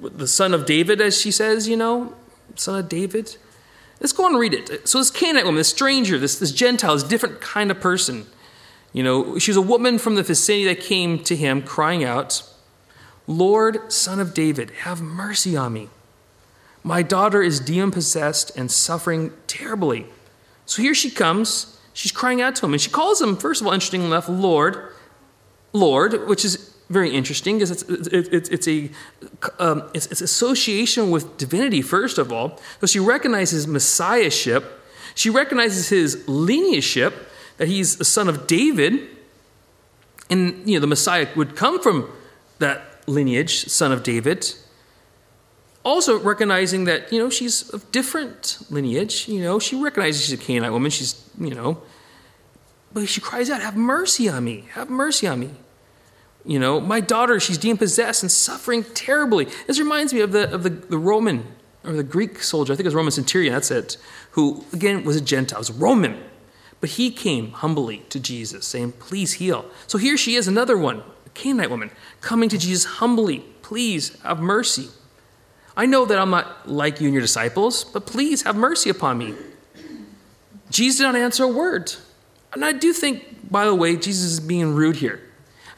the 0.00 0.26
son 0.26 0.54
of 0.54 0.66
David, 0.66 1.00
as 1.00 1.20
she 1.20 1.30
says, 1.30 1.68
you 1.68 1.76
know, 1.76 2.14
son 2.54 2.78
of 2.78 2.88
David. 2.88 3.36
Let's 4.00 4.12
go 4.12 4.24
on 4.24 4.32
and 4.32 4.40
read 4.40 4.54
it. 4.54 4.88
So 4.88 4.98
this 4.98 5.10
Canaanite 5.10 5.44
woman, 5.44 5.58
this 5.58 5.68
stranger, 5.68 6.18
this, 6.18 6.38
this 6.38 6.52
Gentile, 6.52 6.94
this 6.94 7.02
different 7.02 7.40
kind 7.40 7.70
of 7.70 7.80
person, 7.80 8.26
you 8.92 9.02
know, 9.02 9.38
she's 9.38 9.56
a 9.56 9.62
woman 9.62 9.98
from 9.98 10.14
the 10.14 10.22
vicinity 10.22 10.64
that 10.66 10.80
came 10.80 11.22
to 11.24 11.36
him 11.36 11.62
crying 11.62 12.04
out, 12.04 12.42
Lord, 13.26 13.92
son 13.92 14.20
of 14.20 14.34
David, 14.34 14.70
have 14.82 15.00
mercy 15.00 15.56
on 15.56 15.72
me. 15.72 15.88
My 16.82 17.02
daughter 17.02 17.42
is 17.42 17.58
demon 17.58 17.90
possessed 17.90 18.56
and 18.56 18.70
suffering 18.70 19.32
terribly. 19.46 20.06
So 20.66 20.82
here 20.82 20.94
she 20.94 21.10
comes. 21.10 21.80
She's 21.92 22.12
crying 22.12 22.40
out 22.40 22.54
to 22.56 22.66
him. 22.66 22.72
And 22.72 22.80
she 22.80 22.90
calls 22.90 23.20
him, 23.20 23.36
first 23.36 23.60
of 23.60 23.66
all, 23.66 23.72
interesting 23.72 24.02
enough, 24.02 24.28
Lord. 24.28 24.92
Lord, 25.72 26.28
which 26.28 26.44
is 26.44 26.74
very 26.88 27.10
interesting 27.10 27.56
because 27.56 27.70
it's, 27.70 27.82
it's, 27.88 28.48
it's 28.48 28.68
a 28.68 28.90
um, 29.58 29.90
it's, 29.92 30.06
it's 30.06 30.20
association 30.20 31.10
with 31.10 31.36
divinity, 31.36 31.82
first 31.82 32.18
of 32.18 32.32
all. 32.32 32.60
So 32.80 32.86
she 32.86 33.00
recognizes 33.00 33.66
messiahship. 33.66 34.64
She 35.14 35.30
recognizes 35.30 35.88
his 35.88 36.16
lineageship, 36.26 37.12
that 37.56 37.68
he's 37.68 37.96
the 37.96 38.04
son 38.04 38.28
of 38.28 38.46
David. 38.46 39.08
And, 40.30 40.68
you 40.68 40.76
know, 40.76 40.80
the 40.80 40.86
Messiah 40.86 41.26
would 41.34 41.56
come 41.56 41.80
from 41.80 42.10
that 42.58 42.95
lineage, 43.06 43.66
son 43.66 43.92
of 43.92 44.02
David. 44.02 44.54
Also 45.84 46.18
recognizing 46.18 46.84
that, 46.84 47.12
you 47.12 47.18
know, 47.18 47.30
she's 47.30 47.70
of 47.70 47.90
different 47.92 48.58
lineage. 48.70 49.28
You 49.28 49.40
know, 49.42 49.58
she 49.58 49.80
recognizes 49.80 50.24
she's 50.24 50.32
a 50.32 50.42
Canaanite 50.42 50.72
woman. 50.72 50.90
She's, 50.90 51.28
you 51.38 51.54
know, 51.54 51.80
but 52.92 53.08
she 53.08 53.20
cries 53.20 53.50
out, 53.50 53.60
Have 53.60 53.76
mercy 53.76 54.28
on 54.28 54.44
me. 54.44 54.64
Have 54.72 54.90
mercy 54.90 55.26
on 55.26 55.40
me. 55.40 55.50
You 56.44 56.58
know, 56.58 56.80
my 56.80 57.00
daughter, 57.00 57.40
she's 57.40 57.58
demon 57.58 57.76
possessed 57.76 58.22
and 58.22 58.30
suffering 58.30 58.84
terribly. 58.94 59.48
This 59.66 59.78
reminds 59.78 60.14
me 60.14 60.20
of 60.20 60.32
the, 60.32 60.52
of 60.52 60.62
the, 60.62 60.70
the 60.70 60.98
Roman 60.98 61.44
or 61.86 61.92
the 61.92 62.02
Greek 62.02 62.42
soldier, 62.42 62.72
I 62.72 62.76
think 62.76 62.84
it 62.84 62.88
was 62.88 62.94
Roman 62.94 63.12
centurion, 63.12 63.52
that's 63.52 63.70
it, 63.70 63.96
who, 64.32 64.64
again, 64.72 65.04
was 65.04 65.16
a 65.16 65.20
Gentile, 65.20 65.58
was 65.58 65.70
Roman. 65.70 66.22
But 66.80 66.90
he 66.90 67.10
came 67.10 67.52
humbly 67.52 67.98
to 68.10 68.20
Jesus, 68.20 68.66
saying, 68.66 68.92
Please 68.92 69.34
heal. 69.34 69.64
So 69.86 69.98
here 69.98 70.16
she 70.16 70.34
is, 70.34 70.46
another 70.48 70.76
one, 70.76 71.02
Canaanite 71.36 71.70
woman, 71.70 71.90
coming 72.20 72.48
to 72.48 72.58
Jesus 72.58 72.84
humbly, 72.84 73.44
Please 73.66 74.16
have 74.22 74.38
mercy. 74.38 74.86
I 75.76 75.86
know 75.86 76.04
that 76.04 76.20
I'm 76.20 76.30
not 76.30 76.68
like 76.68 77.00
you 77.00 77.08
and 77.08 77.14
your 77.14 77.20
disciples, 77.20 77.82
but 77.82 78.06
please 78.06 78.42
have 78.42 78.54
mercy 78.54 78.90
upon 78.90 79.18
me. 79.18 79.34
Jesus 80.70 80.98
did 80.98 81.02
not 81.02 81.16
answer 81.16 81.42
a 81.42 81.48
word. 81.48 81.92
And 82.52 82.64
I 82.64 82.70
do 82.70 82.92
think, 82.92 83.50
by 83.50 83.64
the 83.64 83.74
way, 83.74 83.96
Jesus 83.96 84.30
is 84.30 84.38
being 84.38 84.72
rude 84.72 84.94
here. 84.94 85.20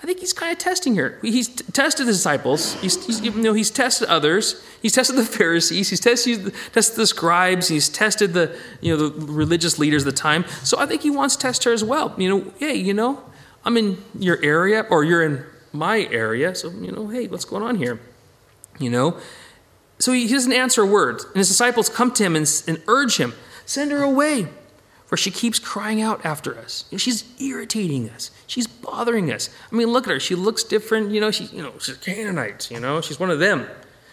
I 0.03 0.07
think 0.07 0.21
he's 0.21 0.35
kind 0.35 0.53
of 0.53 0.59
testing 0.59 0.97
her. 0.97 1.19
He's 1.23 1.49
t- 1.49 1.65
tested 1.73 2.07
the 2.07 2.13
disciples. 2.13 2.75
He's, 2.75 3.07
he's, 3.07 3.23
you 3.23 3.31
know, 3.31 3.55
he's 3.55 3.71
tested 3.71 4.09
others. 4.11 4.63
He's 4.83 4.93
tested 4.93 5.17
the 5.17 5.25
Pharisees. 5.25 5.89
He's 5.89 6.01
tested, 6.01 6.55
tested 6.75 6.97
the 6.97 7.07
scribes. 7.07 7.69
He's 7.69 7.89
tested 7.89 8.35
the, 8.35 8.55
you 8.83 8.95
know, 8.95 9.09
the 9.09 9.33
religious 9.33 9.79
leaders 9.79 10.03
of 10.03 10.13
the 10.13 10.21
time. 10.21 10.45
So 10.63 10.79
I 10.79 10.85
think 10.85 11.01
he 11.01 11.11
wants 11.11 11.37
to 11.37 11.41
test 11.41 11.65
her 11.65 11.73
as 11.73 11.83
well. 11.83 12.15
You 12.19 12.29
know, 12.29 12.53
hey, 12.59 12.75
you 12.75 12.93
know, 12.93 13.25
I'm 13.69 13.77
in 13.77 14.03
your 14.19 14.43
area 14.43 14.87
or 14.89 15.05
you're 15.05 15.23
in 15.23 15.45
my 15.75 16.09
area. 16.11 16.55
So, 16.55 16.71
you 16.71 16.91
know, 16.91 17.09
hey, 17.09 17.27
what's 17.27 17.45
going 17.45 17.63
on 17.63 17.77
here? 17.77 18.01
You 18.79 18.89
know? 18.89 19.19
So 19.99 20.13
he 20.13 20.27
doesn't 20.27 20.55
answer 20.55 20.81
a 20.81 20.87
word. 20.87 21.21
And 21.21 21.37
his 21.37 21.49
disciples 21.49 21.91
come 21.91 22.11
to 22.13 22.25
him 22.25 22.35
and, 22.35 22.51
and 22.67 22.81
urge 22.89 23.19
him, 23.19 23.35
send 23.67 23.93
her 23.93 24.03
away 24.03 24.49
for 25.05 25.19
she 25.19 25.31
keeps 25.31 25.59
crying 25.59 26.01
out 26.01 26.25
after 26.25 26.57
us. 26.57 26.87
You 26.91 26.97
know, 26.97 26.99
she's 26.99 27.25
irritating 27.39 28.09
us. 28.09 28.31
She's 28.47 28.67
bothering 28.67 29.31
us. 29.31 29.51
I 29.71 29.77
mean, 29.77 29.89
look 29.89 30.07
at 30.07 30.15
her. 30.15 30.21
She 30.21 30.35
looks 30.35 30.65
different. 30.65 31.11
You 31.11 31.21
know, 31.21 31.31
she, 31.31 31.45
you 31.45 31.63
know, 31.63 31.75
she's 31.79 31.97
a 31.97 31.99
Canaanite. 31.99 32.71
You 32.71 32.81
know, 32.81 33.03
she's 33.03 33.21
one 33.21 33.31
of 33.31 33.39
them. 33.39 33.67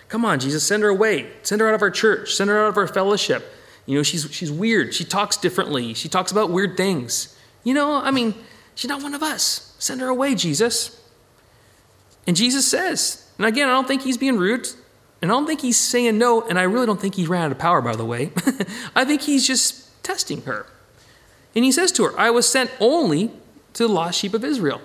Come 0.10 0.26
on, 0.26 0.42
Jesus, 0.42 0.68
send 0.68 0.84
her 0.84 0.90
away. 0.90 1.32
Send 1.44 1.62
her 1.62 1.68
out 1.70 1.76
of 1.76 1.82
our 1.82 1.92
church. 1.92 2.34
Send 2.34 2.50
her 2.50 2.62
out 2.62 2.68
of 2.68 2.78
our 2.78 2.88
fellowship. 2.88 3.54
You 3.86 3.98
know, 3.98 4.04
she's 4.04 4.30
she's 4.34 4.52
weird. 4.52 4.94
She 4.94 5.06
talks 5.06 5.38
differently. 5.38 5.94
She 5.94 6.10
talks 6.10 6.34
about 6.34 6.50
weird 6.50 6.76
things. 6.76 7.38
You 7.64 7.74
know, 7.74 7.96
I 7.96 8.12
mean, 8.12 8.34
she's 8.76 8.90
not 8.90 9.02
one 9.02 9.14
of 9.14 9.24
us. 9.24 9.76
Send 9.80 10.02
her 10.02 10.08
away, 10.08 10.36
Jesus. 10.36 11.02
And 12.28 12.36
Jesus 12.36 12.68
says, 12.68 13.30
and 13.38 13.46
again, 13.46 13.68
I 13.68 13.72
don't 13.72 13.88
think 13.88 14.04
he's 14.04 14.18
being 14.18 14.38
rude. 14.38 14.68
And 15.22 15.32
I 15.32 15.36
don't 15.36 15.48
think 15.48 15.62
he's 15.62 15.78
saying 15.78 16.18
no, 16.18 16.42
and 16.42 16.60
I 16.60 16.64
really 16.64 16.86
don't 16.86 17.00
think 17.00 17.16
he 17.16 17.26
ran 17.26 17.46
out 17.46 17.52
of 17.52 17.58
power, 17.58 17.82
by 17.82 17.96
the 17.96 18.06
way. 18.06 18.32
I 18.96 19.06
think 19.06 19.22
he's 19.22 19.48
just 19.48 20.04
testing 20.04 20.44
her. 20.44 20.68
And 21.56 21.64
he 21.64 21.72
says 21.72 21.92
to 21.94 22.04
her, 22.04 22.20
I 22.20 22.30
was 22.30 22.48
sent 22.48 22.70
only 22.80 23.32
to 23.74 23.88
the 23.88 23.94
lost 23.94 24.20
sheep 24.20 24.34
of 24.34 24.44
Israel. 24.44 24.82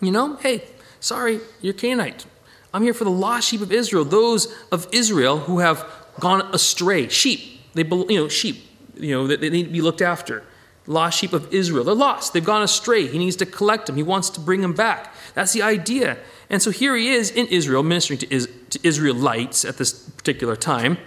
You 0.00 0.10
know, 0.10 0.36
hey, 0.36 0.64
sorry, 1.00 1.40
you're 1.60 1.72
Canaanite. 1.72 2.26
I'm 2.74 2.82
here 2.82 2.94
for 2.94 3.04
the 3.04 3.10
lost 3.10 3.48
sheep 3.48 3.60
of 3.60 3.70
Israel, 3.70 4.04
those 4.04 4.52
of 4.72 4.88
Israel 4.92 5.38
who 5.38 5.60
have 5.60 5.86
gone 6.18 6.42
astray. 6.54 7.08
Sheep, 7.08 7.60
they, 7.74 7.84
you 7.84 8.16
know, 8.16 8.28
sheep, 8.28 8.64
you 8.96 9.12
know, 9.12 9.26
that 9.28 9.40
they 9.40 9.50
need 9.50 9.64
to 9.64 9.70
be 9.70 9.80
looked 9.80 10.02
after. 10.02 10.44
Lost 10.86 11.18
sheep 11.18 11.32
of 11.32 11.52
Israel. 11.54 11.84
They're 11.84 11.94
lost. 11.94 12.32
They've 12.32 12.44
gone 12.44 12.62
astray. 12.62 13.06
He 13.06 13.18
needs 13.18 13.36
to 13.36 13.46
collect 13.46 13.86
them. 13.86 13.96
He 13.96 14.02
wants 14.02 14.30
to 14.30 14.40
bring 14.40 14.62
them 14.62 14.72
back. 14.72 15.14
That's 15.34 15.52
the 15.52 15.62
idea. 15.62 16.18
And 16.50 16.60
so 16.60 16.70
here 16.70 16.96
he 16.96 17.08
is 17.08 17.30
in 17.30 17.46
Israel, 17.46 17.82
ministering 17.82 18.18
to, 18.18 18.34
Is- 18.34 18.48
to 18.70 18.80
Israelites 18.82 19.64
at 19.64 19.78
this 19.78 19.92
particular 19.92 20.56
time. 20.56 20.98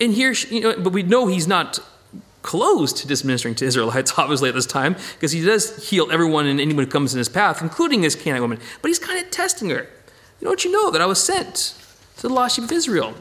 And 0.00 0.12
here, 0.12 0.32
you 0.50 0.60
know, 0.60 0.76
but 0.80 0.92
we 0.92 1.02
know 1.02 1.26
he's 1.26 1.46
not 1.46 1.78
closed 2.42 2.98
to 2.98 3.08
just 3.08 3.24
ministering 3.24 3.54
to 3.56 3.64
Israelites, 3.64 4.12
obviously, 4.18 4.48
at 4.48 4.54
this 4.54 4.66
time, 4.66 4.96
because 5.14 5.32
he 5.32 5.44
does 5.44 5.88
heal 5.88 6.10
everyone 6.10 6.46
and 6.46 6.60
anyone 6.60 6.84
who 6.84 6.90
comes 6.90 7.12
in 7.14 7.18
his 7.18 7.28
path, 7.28 7.60
including 7.62 8.00
this 8.00 8.14
Canaanite 8.14 8.42
woman. 8.42 8.60
But 8.80 8.88
he's 8.88 8.98
kind 8.98 9.24
of 9.24 9.30
testing 9.30 9.70
her. 9.70 9.88
You 10.40 10.48
don't 10.48 10.64
you 10.64 10.72
know 10.72 10.90
that 10.90 11.00
I 11.00 11.06
was 11.06 11.22
sent 11.22 11.74
to 12.16 12.22
the 12.22 12.28
lost 12.28 12.56
sheep 12.56 12.64
of 12.64 12.72
Israel? 12.72 13.14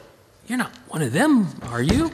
You're 0.48 0.58
not 0.58 0.76
one 0.88 1.02
of 1.02 1.14
them, 1.14 1.48
are 1.64 1.82
you? 1.82 2.12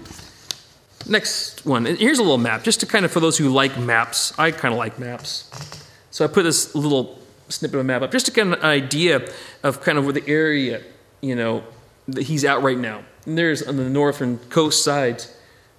Next 1.07 1.65
one. 1.65 1.85
Here's 1.85 2.19
a 2.19 2.23
little 2.23 2.37
map, 2.37 2.63
just 2.63 2.81
to 2.81 2.85
kind 2.85 3.05
of, 3.05 3.11
for 3.11 3.19
those 3.19 3.37
who 3.37 3.49
like 3.49 3.77
maps, 3.77 4.37
I 4.37 4.51
kind 4.51 4.73
of 4.73 4.77
like 4.77 4.99
maps. 4.99 5.49
So 6.11 6.25
I 6.25 6.27
put 6.27 6.43
this 6.43 6.75
little 6.75 7.19
snippet 7.47 7.75
of 7.75 7.81
a 7.81 7.83
map 7.83 8.01
up, 8.01 8.11
just 8.11 8.25
to 8.27 8.31
get 8.31 8.45
an 8.45 8.55
idea 8.55 9.27
of 9.63 9.81
kind 9.81 9.97
of 9.97 10.03
where 10.03 10.13
the 10.13 10.27
area, 10.27 10.81
you 11.21 11.35
know, 11.35 11.63
that 12.07 12.23
he's 12.23 12.43
at 12.43 12.61
right 12.61 12.77
now. 12.77 13.03
And 13.25 13.37
there's 13.37 13.63
on 13.63 13.77
the 13.77 13.89
northern 13.89 14.37
coast 14.49 14.83
side, 14.83 15.23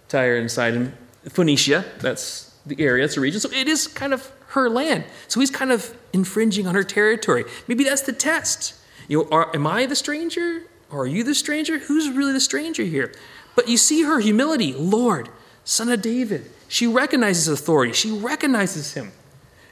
Tyre 0.08 0.36
and 0.36 0.50
Sidon, 0.50 0.96
Phoenicia, 1.28 1.84
that's 2.00 2.54
the 2.66 2.80
area, 2.82 3.04
that's 3.04 3.14
the 3.14 3.20
region. 3.20 3.40
So 3.40 3.50
it 3.50 3.68
is 3.68 3.86
kind 3.86 4.12
of 4.12 4.32
her 4.48 4.68
land. 4.68 5.04
So 5.28 5.40
he's 5.40 5.50
kind 5.50 5.70
of 5.70 5.96
infringing 6.12 6.66
on 6.66 6.74
her 6.74 6.82
territory. 6.82 7.44
Maybe 7.68 7.84
that's 7.84 8.02
the 8.02 8.12
test. 8.12 8.74
You 9.06 9.18
know, 9.18 9.28
are, 9.30 9.54
am 9.54 9.66
I 9.66 9.86
the 9.86 9.96
stranger? 9.96 10.62
Or 10.90 11.02
are 11.02 11.06
you 11.06 11.22
the 11.22 11.34
stranger? 11.36 11.78
Who's 11.78 12.10
really 12.10 12.32
the 12.32 12.40
stranger 12.40 12.82
here? 12.82 13.12
But 13.60 13.68
you 13.68 13.76
see 13.76 14.04
her 14.04 14.20
humility, 14.20 14.72
Lord, 14.72 15.28
Son 15.66 15.90
of 15.90 16.00
David. 16.00 16.50
She 16.66 16.86
recognizes 16.86 17.46
authority. 17.46 17.92
She 17.92 18.10
recognizes 18.10 18.94
him. 18.94 19.12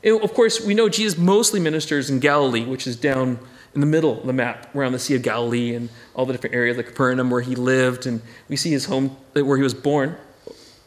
And 0.05 0.21
of 0.21 0.35
course, 0.35 0.61
we 0.61 0.75
know 0.75 0.91
Jesus 0.91 1.17
mostly 1.19 1.59
ministers 1.59 2.11
in 2.11 2.19
Galilee, 2.19 2.67
which 2.67 2.87
is 2.87 2.97
down 2.97 3.39
in 3.75 3.81
the 3.81 3.87
middle 3.87 4.21
of 4.21 4.27
the 4.27 4.35
map, 4.35 4.75
around 4.75 4.93
the 4.93 4.99
Sea 4.99 5.15
of 5.15 5.23
Galilee 5.23 5.75
and 5.75 5.89
all 6.15 6.27
the 6.27 6.35
different 6.35 6.55
areas, 6.55 6.77
like 6.77 6.85
Capernaum, 6.85 7.31
where 7.31 7.41
he 7.41 7.55
lived, 7.55 8.05
and 8.05 8.21
we 8.51 8.57
see 8.57 8.71
his 8.71 8.85
home, 8.85 9.17
where 9.33 9.57
he 9.57 9.63
was 9.63 9.73
born 9.73 10.19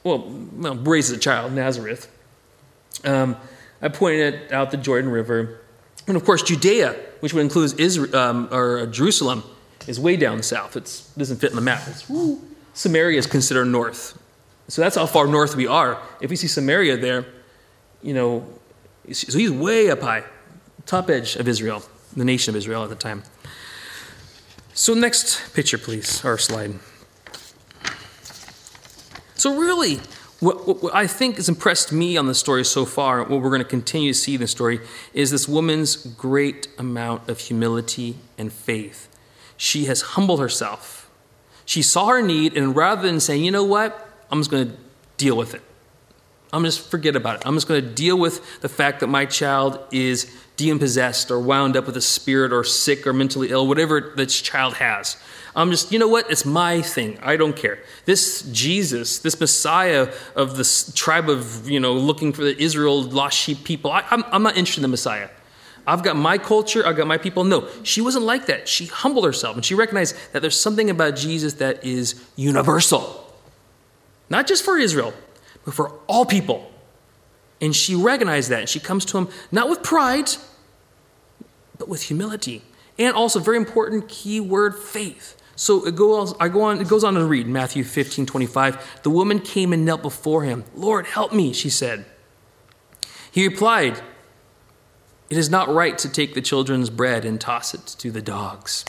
well, 0.03 0.31
well 0.53 0.75
raised 0.75 1.12
as 1.12 1.17
a 1.17 1.20
child, 1.20 1.53
Nazareth. 1.53 2.08
Um, 3.03 3.36
I 3.81 3.88
pointed 3.88 4.51
out 4.51 4.70
the 4.70 4.77
Jordan 4.77 5.10
River. 5.10 5.60
And 6.05 6.15
of 6.15 6.24
course, 6.24 6.43
Judea, 6.43 6.96
which 7.22 7.34
would 7.34 7.41
include 7.41 7.79
Israel, 7.79 8.15
um, 8.15 8.50
or 8.51 8.86
Jerusalem, 8.86 9.43
is 9.88 10.00
way 10.00 10.17
down 10.17 10.43
south. 10.43 10.77
It 10.77 10.84
doesn't 11.17 11.38
fit 11.38 11.50
in 11.50 11.55
the 11.55 11.63
map. 11.63 11.81
It's, 11.88 12.08
woo, 12.08 12.39
Samaria 12.74 13.20
is 13.20 13.28
considered 13.28 13.66
north. 13.66 14.18
So 14.68 14.82
that's 14.82 14.96
how 14.96 15.06
far 15.06 15.28
north 15.28 15.56
we 15.56 15.68
are. 15.68 16.01
If 16.22 16.30
we 16.30 16.36
see 16.36 16.48
Samaria 16.48 16.98
there, 16.98 17.25
you 18.01 18.13
know, 18.13 18.48
so 19.12 19.38
he's 19.38 19.51
way 19.51 19.90
up 19.90 20.01
high, 20.01 20.24
top 20.86 21.10
edge 21.10 21.36
of 21.36 21.48
Israel, 21.48 21.84
the 22.16 22.25
nation 22.25 22.51
of 22.51 22.56
Israel 22.56 22.84
at 22.84 22.90
the 22.90 22.96
time. 22.96 23.24
So, 24.74 24.94
next 24.94 25.54
picture, 25.54 25.78
please, 25.78 26.24
or 26.24 26.38
slide. 26.38 26.80
So, 29.36 29.58
really, 29.58 29.98
what, 30.40 30.66
what, 30.66 30.82
what 30.82 30.96
I 30.96 31.08
think 31.08 31.36
has 31.36 31.50
impressed 31.50 31.92
me 31.92 32.16
on 32.16 32.28
the 32.28 32.34
story 32.34 32.63
so 32.63 32.86
far, 32.86 33.20
what 33.20 33.42
we're 33.42 33.50
going 33.50 33.62
to 33.62 33.68
continue 33.68 34.13
to 34.13 34.18
see 34.18 34.36
in 34.36 34.42
the 34.42 34.48
story, 34.48 34.80
is 35.13 35.30
this 35.30 35.48
woman's 35.48 35.98
great 35.98 36.68
amount 36.78 37.30
of 37.30 37.40
humility 37.40 38.16
and 38.38 38.51
faith. 38.51 39.10
She 39.58 39.86
has 39.86 40.01
humbled 40.01 40.40
herself. 40.40 41.00
She 41.65 41.82
saw 41.82 42.08
her 42.08 42.22
need, 42.22 42.58
and 42.58 42.75
rather 42.75 43.01
than 43.01 43.20
saying, 43.20 43.44
you 43.44 43.51
know 43.51 43.63
what, 43.63 44.10
I'm 44.30 44.39
just 44.39 44.51
going 44.51 44.70
to 44.70 44.77
deal 45.18 45.38
with 45.38 45.53
it. 45.53 45.62
I'm 46.53 46.65
just 46.65 46.89
forget 46.89 47.15
about 47.15 47.38
it. 47.38 47.44
I'm 47.46 47.56
just 47.56 47.68
going 47.68 47.82
to 47.82 47.89
deal 47.89 48.18
with 48.18 48.62
the 48.62 48.70
fact 48.70 49.00
that 49.00 49.08
my 49.08 49.25
child 49.25 49.80
is 49.91 50.36
demon 50.58 50.80
possessed 50.80 51.32
or 51.32 51.39
wound 51.39 51.77
up 51.77 51.86
with 51.86 51.96
a 51.96 52.01
spirit 52.01 52.51
or 52.51 52.63
sick 52.63 53.08
or 53.08 53.13
mentally 53.13 53.51
ill, 53.51 53.68
whatever 53.68 54.13
this 54.15 54.41
child 54.41 54.75
has. 54.75 55.18
I'm 55.56 55.72
just, 55.72 55.91
you 55.91 56.00
know 56.00 56.08
what? 56.08 56.30
It's 56.30 56.46
my 56.46 56.82
thing. 56.82 57.20
I 57.22 57.36
don't 57.36 57.56
care. 57.56 57.80
This 58.06 58.41
Jesus, 58.51 59.20
this 59.20 59.39
Messiah 59.39 60.13
of 60.36 60.58
the 60.58 60.91
tribe 60.96 61.30
of, 61.30 61.70
you 61.70 61.80
know, 61.80 61.94
looking 61.94 62.32
for 62.34 62.44
the 62.44 62.62
Israel 62.62 63.01
lost 63.01 63.38
sheep 63.38 63.63
people, 63.63 63.91
I, 63.91 64.03
I'm 64.10 64.44
not 64.44 64.58
interested 64.58 64.80
in 64.80 64.84
the 64.84 64.88
Messiah. 64.89 65.30
I've 65.88 66.04
got 66.04 66.16
my 66.16 66.38
culture, 66.38 66.86
I've 66.86 66.96
got 66.96 67.08
my 67.08 67.18
people. 67.18 67.44
No, 67.44 67.68
she 67.84 68.02
wasn't 68.02 68.26
like 68.26 68.46
that. 68.46 68.68
She 68.68 68.86
humbled 68.86 69.26
herself 69.26 69.56
and 69.56 69.66
she 69.66 69.76
recognized 69.76 70.16
that 70.34 70.42
there's 70.42 70.60
something 70.60 70.90
about 70.90 71.16
Jesus 71.16 71.56
that 71.56 71.84
is 71.84 72.24
universal. 72.36 73.34
Not 74.30 74.48
just 74.48 74.64
for 74.64 74.78
Israel, 74.78 75.14
but 75.66 75.74
for 75.74 75.92
all 76.08 76.26
people. 76.26 76.72
And 77.60 77.76
she 77.76 77.96
recognized 77.96 78.50
that. 78.50 78.70
She 78.70 78.80
comes 78.80 79.06
to 79.06 79.18
him 79.18 79.30
not 79.52 79.70
with 79.70 79.84
pride, 79.84 80.30
but 81.78 81.88
with 81.88 82.04
humility. 82.04 82.64
And 82.98 83.16
also, 83.16 83.40
very 83.40 83.58
important 83.58 84.08
key 84.08 84.40
word, 84.40 84.78
faith. 84.78 85.38
So 85.56 85.86
it 85.86 85.96
goes, 85.96 86.34
I 86.40 86.50
go 86.50 86.64
on, 86.64 86.82
it 86.82 86.88
goes 86.88 87.04
on 87.04 87.14
to 87.14 87.26
read 87.26 87.48
Matthew 87.48 87.84
15, 87.84 88.26
25. 88.26 89.02
The 89.04 89.10
woman 89.10 89.40
came 89.40 89.74
and 89.74 89.86
knelt 89.86 90.02
before 90.02 90.44
him. 90.44 90.64
Lord, 90.76 91.06
help 91.06 91.34
me, 91.34 91.54
she 91.54 91.70
said. 91.70 92.06
He 93.32 93.48
replied, 93.48 94.02
It 95.32 95.38
is 95.38 95.50
not 95.50 95.70
right 95.70 95.98
to 96.00 96.10
take 96.10 96.34
the 96.34 96.42
children's 96.42 96.90
bread 96.90 97.24
and 97.24 97.40
toss 97.40 97.74
it 97.74 97.86
to 98.00 98.12
the 98.12 98.22
dogs. 98.22 98.84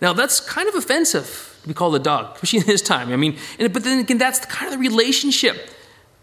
Now, 0.00 0.14
that's 0.14 0.40
kind 0.40 0.66
of 0.66 0.74
offensive 0.74 1.58
to 1.60 1.68
be 1.68 1.74
called 1.74 1.94
a 1.94 1.98
dog, 1.98 2.30
especially 2.36 2.60
in 2.60 2.64
his 2.64 2.80
time. 2.80 3.12
I 3.12 3.16
mean, 3.16 3.36
but 3.58 3.84
then 3.84 3.98
again, 3.98 4.16
that's 4.16 4.38
the 4.38 4.46
kind 4.46 4.72
of 4.72 4.80
the 4.80 4.88
relationship 4.88 5.68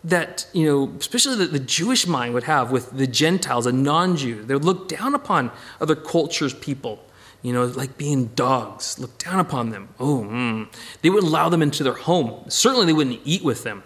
that, 0.03 0.47
you 0.53 0.65
know, 0.65 0.91
especially 0.99 1.35
the, 1.35 1.45
the 1.45 1.59
Jewish 1.59 2.07
mind 2.07 2.33
would 2.33 2.45
have 2.45 2.71
with 2.71 2.89
the 2.97 3.05
Gentiles, 3.05 3.67
a 3.67 3.71
non 3.71 4.17
Jew. 4.17 4.43
They 4.43 4.55
would 4.55 4.65
look 4.65 4.89
down 4.89 5.13
upon 5.13 5.51
other 5.79 5.95
cultures' 5.95 6.55
people, 6.55 6.99
you 7.43 7.53
know, 7.53 7.65
like 7.65 7.95
being 7.95 8.27
dogs, 8.33 8.97
look 8.97 9.19
down 9.19 9.39
upon 9.39 9.69
them. 9.69 9.89
Oh, 9.99 10.25
mm. 10.27 10.67
they 11.03 11.11
wouldn't 11.11 11.31
allow 11.31 11.49
them 11.49 11.61
into 11.61 11.83
their 11.83 11.93
home. 11.93 12.43
Certainly, 12.49 12.87
they 12.87 12.93
wouldn't 12.93 13.19
eat 13.23 13.43
with 13.43 13.61
them. 13.63 13.83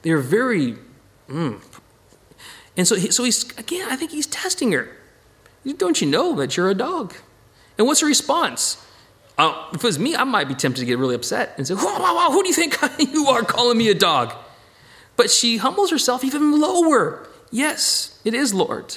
They 0.00 0.14
were 0.14 0.22
very, 0.22 0.78
mm. 1.28 1.60
And 2.76 2.86
so, 2.86 2.96
so 2.96 3.24
he's 3.24 3.56
again. 3.58 3.88
I 3.90 3.96
think 3.96 4.10
he's 4.10 4.26
testing 4.26 4.72
her. 4.72 4.88
Don't 5.76 6.00
you 6.00 6.06
know 6.06 6.34
that 6.36 6.56
you're 6.56 6.70
a 6.70 6.74
dog? 6.74 7.14
And 7.78 7.86
what's 7.86 8.00
her 8.00 8.06
response? 8.06 8.84
Uh, 9.36 9.68
if 9.72 9.82
it 9.82 9.86
was 9.86 9.98
me, 9.98 10.14
I 10.14 10.24
might 10.24 10.46
be 10.46 10.54
tempted 10.54 10.80
to 10.80 10.86
get 10.86 10.98
really 10.98 11.14
upset 11.14 11.54
and 11.56 11.66
say, 11.66 11.74
whoa, 11.74 11.98
whoa, 11.98 12.14
whoa, 12.14 12.30
who 12.30 12.42
do 12.42 12.48
you 12.48 12.54
think 12.54 12.76
you 13.12 13.26
are 13.26 13.42
calling 13.42 13.78
me 13.78 13.88
a 13.88 13.94
dog? 13.94 14.32
But 15.16 15.30
she 15.30 15.56
humbles 15.56 15.90
herself 15.90 16.24
even 16.24 16.60
lower. 16.60 17.26
Yes, 17.50 18.20
it 18.24 18.34
is 18.34 18.54
Lord. 18.54 18.96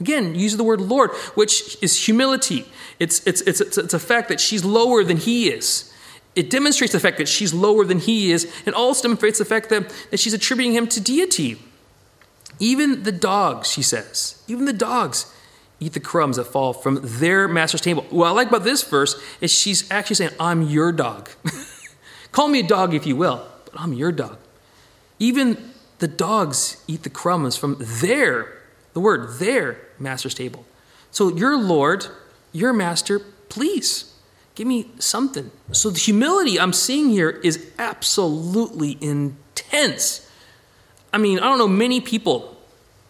Again, 0.00 0.34
use 0.34 0.56
the 0.56 0.64
word 0.64 0.80
Lord, 0.80 1.10
which 1.34 1.76
is 1.82 2.04
humility. 2.04 2.66
It's, 2.98 3.26
it's, 3.26 3.40
it's, 3.42 3.60
it's, 3.60 3.78
it's 3.78 3.94
a 3.94 3.98
fact 3.98 4.28
that 4.28 4.40
she's 4.40 4.64
lower 4.64 5.02
than 5.04 5.16
he 5.16 5.50
is. 5.50 5.92
It 6.36 6.50
demonstrates 6.50 6.92
the 6.92 7.00
fact 7.00 7.18
that 7.18 7.28
she's 7.28 7.52
lower 7.52 7.84
than 7.84 7.98
he 7.98 8.30
is, 8.30 8.50
and 8.64 8.74
also 8.74 9.02
demonstrates 9.02 9.38
the 9.38 9.44
fact 9.44 9.70
that, 9.70 9.92
that 10.10 10.20
she's 10.20 10.34
attributing 10.34 10.72
him 10.72 10.86
to 10.88 11.00
deity. 11.00 11.58
Even 12.60 13.04
the 13.04 13.12
dogs, 13.12 13.70
she 13.70 13.82
says, 13.82 14.42
even 14.48 14.64
the 14.64 14.72
dogs 14.72 15.32
eat 15.80 15.92
the 15.92 16.00
crumbs 16.00 16.36
that 16.36 16.44
fall 16.44 16.72
from 16.72 16.98
their 17.02 17.46
master's 17.46 17.80
table. 17.80 18.04
What 18.10 18.26
I 18.26 18.30
like 18.30 18.48
about 18.48 18.64
this 18.64 18.82
verse 18.82 19.20
is 19.40 19.52
she's 19.52 19.88
actually 19.90 20.16
saying, 20.16 20.32
I'm 20.40 20.62
your 20.62 20.92
dog. 20.92 21.30
Call 22.32 22.48
me 22.48 22.60
a 22.60 22.66
dog 22.66 22.94
if 22.94 23.06
you 23.06 23.16
will, 23.16 23.46
but 23.64 23.80
I'm 23.80 23.92
your 23.92 24.12
dog. 24.12 24.38
Even 25.18 25.72
the 25.98 26.08
dogs 26.08 26.82
eat 26.86 27.02
the 27.02 27.10
crumbs 27.10 27.56
from 27.56 27.76
their, 27.78 28.52
the 28.92 29.00
word, 29.00 29.38
their 29.38 29.78
master's 29.98 30.34
table. 30.34 30.64
So, 31.10 31.34
your 31.34 31.56
Lord, 31.56 32.06
your 32.52 32.72
master, 32.72 33.18
please 33.48 34.14
give 34.54 34.66
me 34.66 34.90
something. 34.98 35.50
So, 35.72 35.90
the 35.90 35.98
humility 35.98 36.60
I'm 36.60 36.72
seeing 36.72 37.08
here 37.08 37.30
is 37.30 37.70
absolutely 37.78 38.98
intense. 39.00 40.30
I 41.12 41.18
mean, 41.18 41.38
I 41.38 41.44
don't 41.44 41.58
know 41.58 41.68
many 41.68 42.00
people 42.00 42.57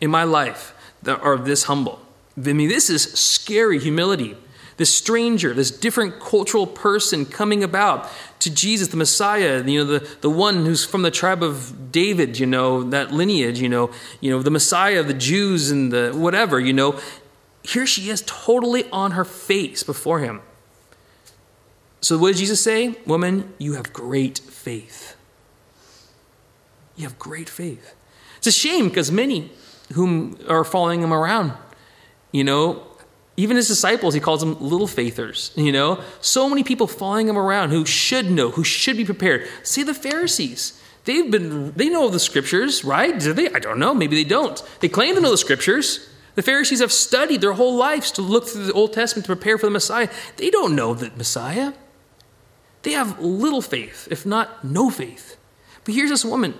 in 0.00 0.10
my 0.10 0.24
life 0.24 0.74
that 1.02 1.20
are 1.20 1.36
this 1.36 1.64
humble. 1.64 2.00
I 2.36 2.52
mean, 2.52 2.68
this 2.68 2.88
is 2.90 3.02
scary 3.14 3.78
humility. 3.78 4.36
This 4.76 4.96
stranger, 4.96 5.52
this 5.52 5.72
different 5.72 6.20
cultural 6.20 6.66
person 6.66 7.26
coming 7.26 7.64
about 7.64 8.08
to 8.38 8.50
Jesus, 8.54 8.88
the 8.88 8.96
Messiah, 8.96 9.62
you 9.64 9.84
know, 9.84 9.98
the, 9.98 10.08
the 10.20 10.30
one 10.30 10.64
who's 10.64 10.84
from 10.84 11.02
the 11.02 11.10
tribe 11.10 11.42
of 11.42 11.90
David, 11.90 12.38
you 12.38 12.46
know, 12.46 12.84
that 12.84 13.10
lineage, 13.10 13.60
you 13.60 13.68
know, 13.68 13.90
you 14.20 14.30
know, 14.30 14.40
the 14.40 14.52
Messiah, 14.52 15.00
of 15.00 15.08
the 15.08 15.14
Jews 15.14 15.72
and 15.72 15.92
the 15.92 16.12
whatever, 16.14 16.60
you 16.60 16.72
know. 16.72 17.00
Here 17.64 17.86
she 17.86 18.08
is 18.08 18.22
totally 18.24 18.88
on 18.92 19.12
her 19.12 19.24
face 19.24 19.82
before 19.82 20.20
him. 20.20 20.42
So 22.00 22.16
what 22.16 22.28
did 22.28 22.38
Jesus 22.38 22.62
say? 22.62 22.94
Woman, 23.04 23.52
you 23.58 23.74
have 23.74 23.92
great 23.92 24.38
faith. 24.38 25.16
You 26.96 27.02
have 27.04 27.18
great 27.18 27.48
faith. 27.48 27.94
It's 28.36 28.46
a 28.46 28.52
shame 28.52 28.88
because 28.88 29.10
many 29.10 29.50
whom 29.92 30.38
are 30.48 30.64
following 30.64 31.02
him 31.02 31.12
around, 31.12 31.52
you 32.32 32.44
know, 32.44 32.82
even 33.36 33.56
his 33.56 33.68
disciples, 33.68 34.14
he 34.14 34.20
calls 34.20 34.40
them 34.40 34.60
little 34.60 34.88
faithers, 34.88 35.52
you 35.54 35.70
know? 35.70 36.02
So 36.20 36.48
many 36.48 36.64
people 36.64 36.88
following 36.88 37.28
him 37.28 37.38
around 37.38 37.70
who 37.70 37.86
should 37.86 38.30
know, 38.30 38.50
who 38.50 38.64
should 38.64 38.96
be 38.96 39.04
prepared. 39.04 39.46
See 39.62 39.84
the 39.84 39.94
Pharisees. 39.94 40.82
They've 41.04 41.30
been, 41.30 41.72
they 41.72 41.88
know 41.88 42.08
the 42.08 42.18
scriptures, 42.18 42.84
right? 42.84 43.18
Do 43.18 43.32
they? 43.32 43.48
I 43.50 43.60
don't 43.60 43.78
know. 43.78 43.94
Maybe 43.94 44.16
they 44.16 44.28
don't. 44.28 44.60
They 44.80 44.88
claim 44.88 45.14
to 45.14 45.20
know 45.20 45.30
the 45.30 45.38
scriptures. 45.38 46.08
The 46.34 46.42
Pharisees 46.42 46.80
have 46.80 46.92
studied 46.92 47.40
their 47.40 47.52
whole 47.52 47.76
lives 47.76 48.10
to 48.12 48.22
look 48.22 48.46
through 48.46 48.66
the 48.66 48.72
Old 48.72 48.92
Testament 48.92 49.24
to 49.26 49.34
prepare 49.34 49.56
for 49.56 49.66
the 49.66 49.70
Messiah. 49.70 50.08
They 50.36 50.50
don't 50.50 50.76
know 50.76 50.94
the 50.94 51.10
Messiah. 51.16 51.72
They 52.82 52.92
have 52.92 53.20
little 53.20 53.62
faith, 53.62 54.08
if 54.10 54.26
not 54.26 54.64
no 54.64 54.90
faith. 54.90 55.36
But 55.84 55.94
here's 55.94 56.10
this 56.10 56.24
woman 56.24 56.54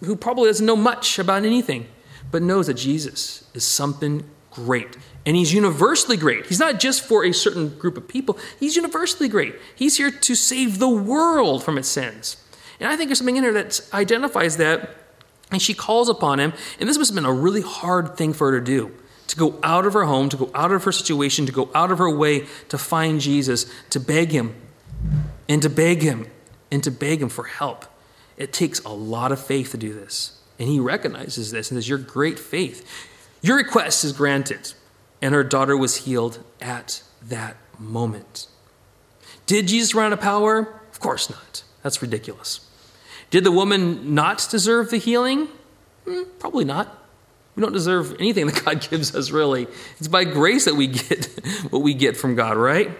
who 0.00 0.16
probably 0.16 0.48
doesn't 0.48 0.66
know 0.66 0.76
much 0.76 1.18
about 1.18 1.44
anything, 1.44 1.86
but 2.30 2.42
knows 2.42 2.66
that 2.66 2.74
Jesus 2.74 3.44
is 3.54 3.64
something 3.64 4.24
great. 4.50 4.96
And 5.24 5.36
he's 5.36 5.52
universally 5.52 6.16
great. 6.16 6.46
He's 6.46 6.58
not 6.58 6.80
just 6.80 7.04
for 7.04 7.24
a 7.24 7.32
certain 7.32 7.76
group 7.78 7.96
of 7.96 8.08
people, 8.08 8.38
he's 8.58 8.76
universally 8.76 9.28
great. 9.28 9.54
He's 9.74 9.96
here 9.96 10.10
to 10.10 10.34
save 10.34 10.78
the 10.78 10.88
world 10.88 11.62
from 11.62 11.78
its 11.78 11.88
sins. 11.88 12.36
And 12.80 12.88
I 12.90 12.96
think 12.96 13.08
there's 13.08 13.18
something 13.18 13.36
in 13.36 13.42
here 13.42 13.52
that 13.52 13.80
identifies 13.92 14.56
that, 14.58 14.90
and 15.50 15.60
she 15.60 15.74
calls 15.74 16.08
upon 16.08 16.40
him. 16.40 16.52
And 16.78 16.88
this 16.88 16.98
must 16.98 17.10
have 17.10 17.14
been 17.14 17.24
a 17.24 17.32
really 17.32 17.62
hard 17.62 18.16
thing 18.16 18.32
for 18.32 18.50
her 18.50 18.58
to 18.58 18.64
do 18.64 18.92
to 19.28 19.36
go 19.36 19.58
out 19.62 19.86
of 19.86 19.92
her 19.92 20.04
home, 20.04 20.28
to 20.28 20.36
go 20.36 20.50
out 20.54 20.70
of 20.70 20.84
her 20.84 20.92
situation, 20.92 21.46
to 21.46 21.52
go 21.52 21.68
out 21.74 21.90
of 21.90 21.98
her 21.98 22.08
way 22.08 22.46
to 22.68 22.78
find 22.78 23.20
Jesus, 23.20 23.66
to 23.90 23.98
beg 23.98 24.30
him, 24.30 24.54
and 25.48 25.62
to 25.62 25.68
beg 25.68 26.00
him, 26.00 26.28
and 26.70 26.82
to 26.84 26.90
beg 26.90 27.20
him 27.20 27.28
for 27.28 27.44
help. 27.44 27.86
It 28.36 28.52
takes 28.52 28.80
a 28.84 28.90
lot 28.90 29.32
of 29.32 29.44
faith 29.44 29.72
to 29.72 29.78
do 29.78 29.92
this. 29.92 30.35
And 30.58 30.68
he 30.68 30.80
recognizes 30.80 31.50
this 31.50 31.70
and 31.70 31.76
says, 31.76 31.88
Your 31.88 31.98
great 31.98 32.38
faith. 32.38 32.86
Your 33.42 33.56
request 33.56 34.04
is 34.04 34.12
granted 34.12 34.72
and 35.22 35.34
her 35.34 35.44
daughter 35.44 35.76
was 35.76 35.96
healed 35.96 36.38
at 36.60 37.02
that 37.22 37.56
moment. 37.78 38.46
Did 39.46 39.68
Jesus 39.68 39.94
run 39.94 40.06
out 40.06 40.12
of 40.12 40.20
power? 40.20 40.80
Of 40.90 41.00
course 41.00 41.30
not. 41.30 41.62
That's 41.82 42.02
ridiculous. 42.02 42.60
Did 43.30 43.44
the 43.44 43.52
woman 43.52 44.14
not 44.14 44.46
deserve 44.50 44.90
the 44.90 44.98
healing? 44.98 45.48
Mm, 46.06 46.26
probably 46.38 46.64
not. 46.64 47.02
We 47.54 47.62
don't 47.62 47.72
deserve 47.72 48.16
anything 48.18 48.46
that 48.48 48.64
God 48.64 48.86
gives 48.88 49.14
us, 49.14 49.30
really. 49.30 49.66
It's 49.98 50.08
by 50.08 50.24
grace 50.24 50.64
that 50.66 50.74
we 50.74 50.86
get 50.86 51.26
what 51.70 51.82
we 51.82 51.94
get 51.94 52.16
from 52.16 52.34
God, 52.34 52.56
right? 52.56 52.90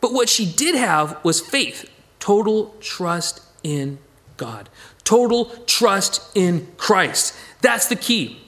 But 0.00 0.12
what 0.12 0.28
she 0.28 0.50
did 0.50 0.74
have 0.74 1.22
was 1.24 1.40
faith, 1.40 1.90
total 2.18 2.74
trust 2.80 3.42
in 3.62 3.98
God, 4.36 4.70
total 5.10 5.46
trust 5.66 6.22
in 6.36 6.68
Christ. 6.76 7.34
That's 7.62 7.88
the 7.88 7.96
key. 7.96 8.38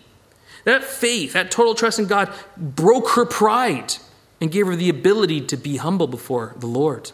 That 0.62 0.84
faith, 0.84 1.32
that 1.32 1.50
total 1.50 1.74
trust 1.74 1.98
in 1.98 2.06
God, 2.06 2.32
broke 2.56 3.08
her 3.16 3.26
pride 3.26 3.96
and 4.40 4.48
gave 4.52 4.66
her 4.68 4.76
the 4.76 4.88
ability 4.88 5.40
to 5.40 5.56
be 5.56 5.78
humble 5.78 6.06
before 6.06 6.54
the 6.56 6.68
Lord. 6.68 7.10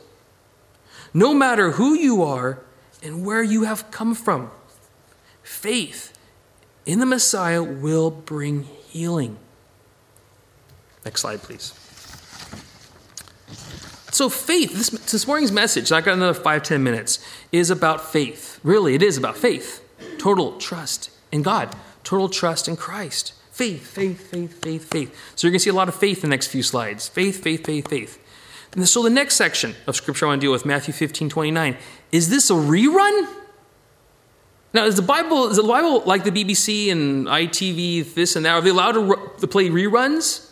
no 1.14 1.34
matter 1.34 1.72
who 1.72 1.94
you 1.94 2.22
are 2.22 2.60
and 3.02 3.24
where 3.24 3.42
you 3.42 3.64
have 3.64 3.90
come 3.90 4.14
from. 4.14 4.50
Faith 5.42 6.16
in 6.84 7.00
the 7.00 7.06
Messiah 7.06 7.62
will 7.62 8.10
bring 8.10 8.64
healing. 8.88 9.38
Next 11.04 11.22
slide, 11.22 11.42
please. 11.42 11.72
So, 14.18 14.28
faith, 14.28 14.74
this, 14.74 14.90
this 15.12 15.28
morning's 15.28 15.52
message, 15.52 15.92
I 15.92 16.00
got 16.00 16.14
another 16.14 16.34
five, 16.34 16.64
ten 16.64 16.82
minutes, 16.82 17.24
is 17.52 17.70
about 17.70 18.04
faith. 18.04 18.58
Really, 18.64 18.96
it 18.96 19.00
is 19.00 19.16
about 19.16 19.36
faith. 19.36 19.80
Total 20.18 20.58
trust 20.58 21.12
in 21.30 21.42
God, 21.42 21.72
total 22.02 22.28
trust 22.28 22.66
in 22.66 22.74
Christ. 22.74 23.32
Faith, 23.52 23.86
faith, 23.86 24.28
faith, 24.28 24.60
faith, 24.60 24.90
faith. 24.90 25.14
So, 25.36 25.46
you're 25.46 25.52
going 25.52 25.60
to 25.60 25.62
see 25.62 25.70
a 25.70 25.72
lot 25.72 25.88
of 25.88 25.94
faith 25.94 26.24
in 26.24 26.30
the 26.30 26.34
next 26.34 26.48
few 26.48 26.64
slides. 26.64 27.06
Faith, 27.06 27.44
faith, 27.44 27.64
faith, 27.64 27.86
faith. 27.86 28.18
And 28.72 28.88
so, 28.88 29.04
the 29.04 29.08
next 29.08 29.36
section 29.36 29.76
of 29.86 29.94
scripture 29.94 30.26
I 30.26 30.30
want 30.30 30.40
to 30.40 30.46
deal 30.46 30.50
with, 30.50 30.66
Matthew 30.66 30.92
15, 30.94 31.28
29, 31.28 31.76
is 32.10 32.28
this 32.28 32.50
a 32.50 32.54
rerun? 32.54 33.28
Now, 34.74 34.86
is 34.86 34.96
the 34.96 35.02
Bible 35.02 35.46
is 35.46 35.58
the 35.58 35.62
Bible 35.62 36.02
like 36.06 36.24
the 36.24 36.32
BBC 36.32 36.90
and 36.90 37.28
ITV, 37.28 38.14
this 38.14 38.34
and 38.34 38.44
that? 38.44 38.50
Are 38.50 38.60
they 38.62 38.70
allowed 38.70 38.94
to, 38.94 39.30
to 39.38 39.46
play 39.46 39.68
reruns? 39.68 40.47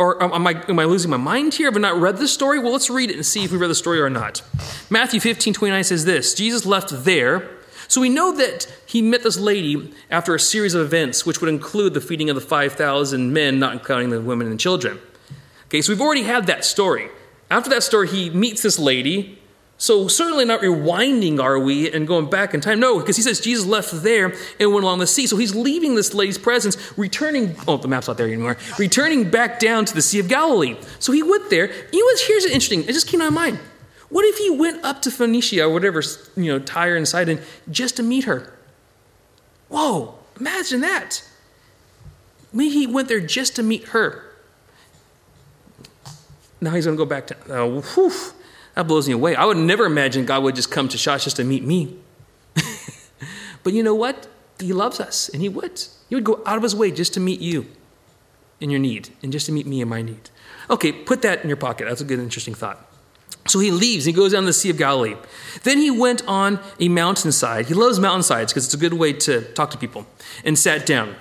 Or 0.00 0.22
am 0.22 0.46
I, 0.46 0.64
am 0.66 0.78
I 0.78 0.84
losing 0.84 1.10
my 1.10 1.18
mind 1.18 1.52
here? 1.52 1.66
Have 1.66 1.76
I 1.76 1.80
not 1.80 2.00
read 2.00 2.16
this 2.16 2.32
story? 2.32 2.58
Well, 2.58 2.72
let's 2.72 2.88
read 2.88 3.10
it 3.10 3.16
and 3.16 3.26
see 3.26 3.44
if 3.44 3.52
we 3.52 3.58
read 3.58 3.68
the 3.68 3.74
story 3.74 4.00
or 4.00 4.08
not. 4.08 4.42
Matthew 4.88 5.20
15, 5.20 5.52
29 5.52 5.84
says 5.84 6.06
this 6.06 6.32
Jesus 6.32 6.64
left 6.64 7.04
there. 7.04 7.50
So 7.86 8.00
we 8.00 8.08
know 8.08 8.34
that 8.36 8.66
he 8.86 9.02
met 9.02 9.24
this 9.24 9.38
lady 9.38 9.92
after 10.10 10.34
a 10.34 10.40
series 10.40 10.72
of 10.74 10.86
events, 10.86 11.26
which 11.26 11.42
would 11.42 11.50
include 11.50 11.92
the 11.92 12.00
feeding 12.00 12.30
of 12.30 12.34
the 12.36 12.40
5,000 12.40 13.32
men, 13.32 13.58
not 13.58 13.74
including 13.74 14.08
the 14.08 14.22
women 14.22 14.46
and 14.46 14.58
children. 14.58 14.98
Okay, 15.66 15.82
so 15.82 15.92
we've 15.92 16.00
already 16.00 16.22
had 16.22 16.46
that 16.46 16.64
story. 16.64 17.10
After 17.50 17.68
that 17.68 17.82
story, 17.82 18.08
he 18.08 18.30
meets 18.30 18.62
this 18.62 18.78
lady. 18.78 19.39
So 19.80 20.08
certainly 20.08 20.44
not 20.44 20.60
rewinding, 20.60 21.42
are 21.42 21.58
we, 21.58 21.90
and 21.90 22.06
going 22.06 22.28
back 22.28 22.52
in 22.52 22.60
time? 22.60 22.80
No, 22.80 22.98
because 22.98 23.16
he 23.16 23.22
says 23.22 23.40
Jesus 23.40 23.64
left 23.64 24.02
there 24.02 24.34
and 24.60 24.74
went 24.74 24.84
along 24.84 24.98
the 24.98 25.06
sea. 25.06 25.26
So 25.26 25.38
he's 25.38 25.54
leaving 25.54 25.94
this 25.94 26.12
lady's 26.12 26.36
presence, 26.36 26.76
returning. 26.98 27.56
Oh, 27.66 27.78
the 27.78 27.88
map's 27.88 28.06
not 28.06 28.18
there 28.18 28.26
anymore. 28.26 28.58
Returning 28.78 29.30
back 29.30 29.58
down 29.58 29.86
to 29.86 29.94
the 29.94 30.02
Sea 30.02 30.18
of 30.18 30.28
Galilee. 30.28 30.76
So 30.98 31.12
he 31.12 31.22
went 31.22 31.48
there. 31.48 31.72
You 31.94 32.06
know? 32.06 32.20
Here's 32.26 32.44
interesting. 32.44 32.82
It 32.82 32.92
just 32.92 33.06
came 33.06 33.20
to 33.20 33.30
my 33.30 33.46
mind. 33.46 33.58
What 34.10 34.26
if 34.26 34.36
he 34.36 34.50
went 34.50 34.84
up 34.84 35.00
to 35.02 35.10
Phoenicia 35.10 35.64
or 35.64 35.70
whatever, 35.70 36.02
you 36.36 36.52
know, 36.52 36.58
Tyre 36.58 36.96
and 36.96 37.08
Sidon, 37.08 37.40
just 37.70 37.96
to 37.96 38.02
meet 38.02 38.24
her? 38.24 38.52
Whoa! 39.68 40.14
Imagine 40.38 40.82
that. 40.82 41.24
Maybe 42.52 42.70
he 42.70 42.86
went 42.86 43.08
there 43.08 43.20
just 43.20 43.56
to 43.56 43.62
meet 43.62 43.84
her. 43.88 44.24
Now 46.60 46.72
he's 46.72 46.84
going 46.84 46.98
to 46.98 47.02
go 47.02 47.08
back 47.08 47.28
to. 47.28 47.36
Oh, 47.48 47.80
whew, 47.80 48.12
that 48.74 48.86
blows 48.86 49.08
me 49.08 49.14
away. 49.14 49.34
I 49.34 49.44
would 49.44 49.56
never 49.56 49.84
imagine 49.84 50.26
God 50.26 50.42
would 50.42 50.56
just 50.56 50.70
come 50.70 50.88
to 50.88 50.96
Shosh 50.96 51.24
just 51.24 51.36
to 51.36 51.44
meet 51.44 51.64
me. 51.64 51.96
but 53.62 53.72
you 53.72 53.82
know 53.82 53.94
what? 53.94 54.28
He 54.58 54.72
loves 54.72 55.00
us, 55.00 55.28
and 55.28 55.42
He 55.42 55.48
would. 55.48 55.82
He 56.08 56.14
would 56.14 56.24
go 56.24 56.42
out 56.46 56.56
of 56.56 56.62
His 56.62 56.74
way 56.74 56.90
just 56.90 57.14
to 57.14 57.20
meet 57.20 57.40
you 57.40 57.66
in 58.60 58.70
your 58.70 58.80
need, 58.80 59.10
and 59.22 59.32
just 59.32 59.46
to 59.46 59.52
meet 59.52 59.66
me 59.66 59.80
in 59.80 59.88
my 59.88 60.02
need. 60.02 60.30
Okay, 60.68 60.92
put 60.92 61.22
that 61.22 61.42
in 61.42 61.48
your 61.48 61.56
pocket. 61.56 61.86
That's 61.88 62.00
a 62.00 62.04
good, 62.04 62.18
interesting 62.18 62.54
thought. 62.54 62.86
So 63.48 63.58
he 63.58 63.70
leaves, 63.70 64.04
he 64.04 64.12
goes 64.12 64.32
down 64.32 64.44
the 64.44 64.52
Sea 64.52 64.70
of 64.70 64.76
Galilee. 64.76 65.16
Then 65.62 65.78
he 65.78 65.90
went 65.90 66.22
on 66.28 66.60
a 66.78 66.88
mountainside. 66.88 67.66
He 67.66 67.74
loves 67.74 67.98
mountainsides 67.98 68.52
because 68.52 68.66
it's 68.66 68.74
a 68.74 68.78
good 68.78 68.92
way 68.92 69.14
to 69.14 69.42
talk 69.54 69.70
to 69.70 69.78
people, 69.78 70.06
and 70.44 70.58
sat 70.58 70.86
down. 70.86 71.16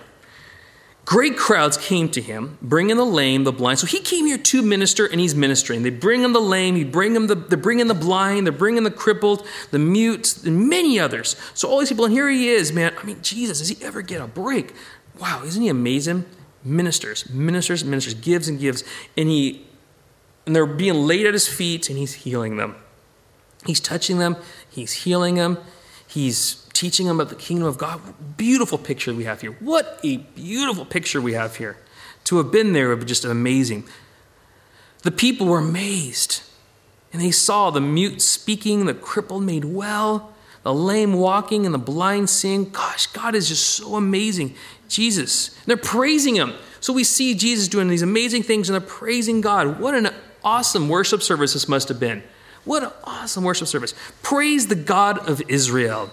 Great 1.10 1.38
crowds 1.38 1.76
came 1.76 2.08
to 2.08 2.22
him, 2.22 2.60
bringing 2.62 2.96
the 2.96 3.04
lame, 3.04 3.44
the 3.44 3.52
blind. 3.52 3.80
So 3.80 3.88
he 3.88 4.00
came 4.00 4.28
here 4.28 4.38
to 4.38 4.62
minister, 4.62 5.08
and 5.08 5.20
he's 5.20 5.34
ministering. 5.34 5.82
They 5.82 5.90
bring 5.90 6.22
him 6.22 6.34
the 6.34 6.40
lame, 6.40 6.76
he 6.76 6.84
bring 6.84 7.16
him 7.16 7.26
the, 7.26 7.34
they 7.34 7.56
bring 7.56 7.80
in 7.80 7.88
the 7.88 7.96
blind, 7.96 8.46
they're 8.46 8.54
bringing 8.54 8.84
the 8.84 8.92
crippled, 8.92 9.44
the 9.72 9.80
mute, 9.80 10.46
and 10.46 10.70
many 10.70 11.00
others. 11.00 11.36
So 11.56 11.68
all 11.68 11.80
these 11.80 11.90
people, 11.90 12.06
and 12.06 12.14
here 12.14 12.30
he 12.30 12.50
is, 12.50 12.72
man. 12.72 12.94
I 12.96 13.04
mean, 13.04 13.24
Jesus, 13.24 13.58
does 13.58 13.70
he 13.70 13.84
ever 13.84 14.04
get 14.04 14.22
a 14.22 14.28
break? 14.28 14.76
Wow, 15.20 15.42
isn't 15.44 15.60
he 15.60 15.68
amazing? 15.68 16.26
Ministers, 16.64 17.28
ministers, 17.32 17.84
ministers, 17.84 18.14
gives 18.14 18.48
and 18.48 18.60
gives, 18.60 18.84
and 19.18 19.30
he, 19.30 19.66
and 20.46 20.56
they're 20.56 20.68
being 20.68 21.08
laid 21.08 21.26
at 21.26 21.34
his 21.34 21.48
feet, 21.48 21.90
and 21.90 21.98
he's 21.98 22.14
healing 22.14 22.58
them. 22.58 22.76
He's 23.66 23.80
touching 23.80 24.20
them, 24.20 24.38
he's 24.70 24.92
healing 24.92 25.34
them, 25.34 25.58
he's 26.06 26.69
teaching 26.80 27.08
them 27.08 27.20
about 27.20 27.28
the 27.28 27.36
kingdom 27.36 27.68
of 27.68 27.78
God. 27.78 28.00
Beautiful 28.38 28.78
picture 28.78 29.14
we 29.14 29.26
have 29.26 29.42
here. 29.42 29.52
What 29.60 30.00
a 30.02 30.16
beautiful 30.16 30.86
picture 30.86 31.20
we 31.20 31.34
have 31.34 31.58
here. 31.58 31.76
To 32.24 32.38
have 32.38 32.54
been 32.54 32.72
there 32.72 32.88
would 32.88 33.02
be 33.02 33.06
just 33.06 33.26
amazing. 33.26 33.84
The 35.04 35.12
people 35.12 35.48
were 35.48 35.60
amazed, 35.60 36.42
and 37.12 37.22
they 37.22 37.32
saw 37.32 37.70
the 37.70 37.82
mute 37.82 38.22
speaking, 38.22 38.86
the 38.86 38.94
crippled 38.94 39.44
made 39.44 39.66
well, 39.66 40.34
the 40.64 40.74
lame 40.74 41.12
walking, 41.12 41.66
and 41.66 41.74
the 41.76 41.80
blind 41.80 42.30
seeing. 42.30 42.70
Gosh, 42.70 43.08
God 43.08 43.36
is 43.36 43.50
just 43.50 43.66
so 43.66 43.96
amazing. 43.96 44.56
Jesus. 44.88 45.50
And 45.50 45.66
they're 45.66 45.76
praising 45.76 46.36
him. 46.36 46.54
So 46.80 46.94
we 46.94 47.04
see 47.04 47.36
Jesus 47.36 47.68
doing 47.68 47.90
these 47.90 48.04
amazing 48.04 48.44
things, 48.44 48.70
and 48.70 48.74
they're 48.74 48.88
praising 48.88 49.42
God. 49.42 49.82
What 49.82 49.96
an 49.96 50.12
awesome 50.46 50.88
worship 50.88 51.24
service 51.24 51.52
this 51.52 51.68
must 51.68 51.90
have 51.90 52.00
been. 52.00 52.24
What 52.64 52.84
an 52.84 52.92
awesome 53.04 53.44
worship 53.44 53.68
service. 53.68 53.94
Praise 54.24 54.68
the 54.68 54.76
God 54.76 55.28
of 55.28 55.42
Israel. 55.50 56.10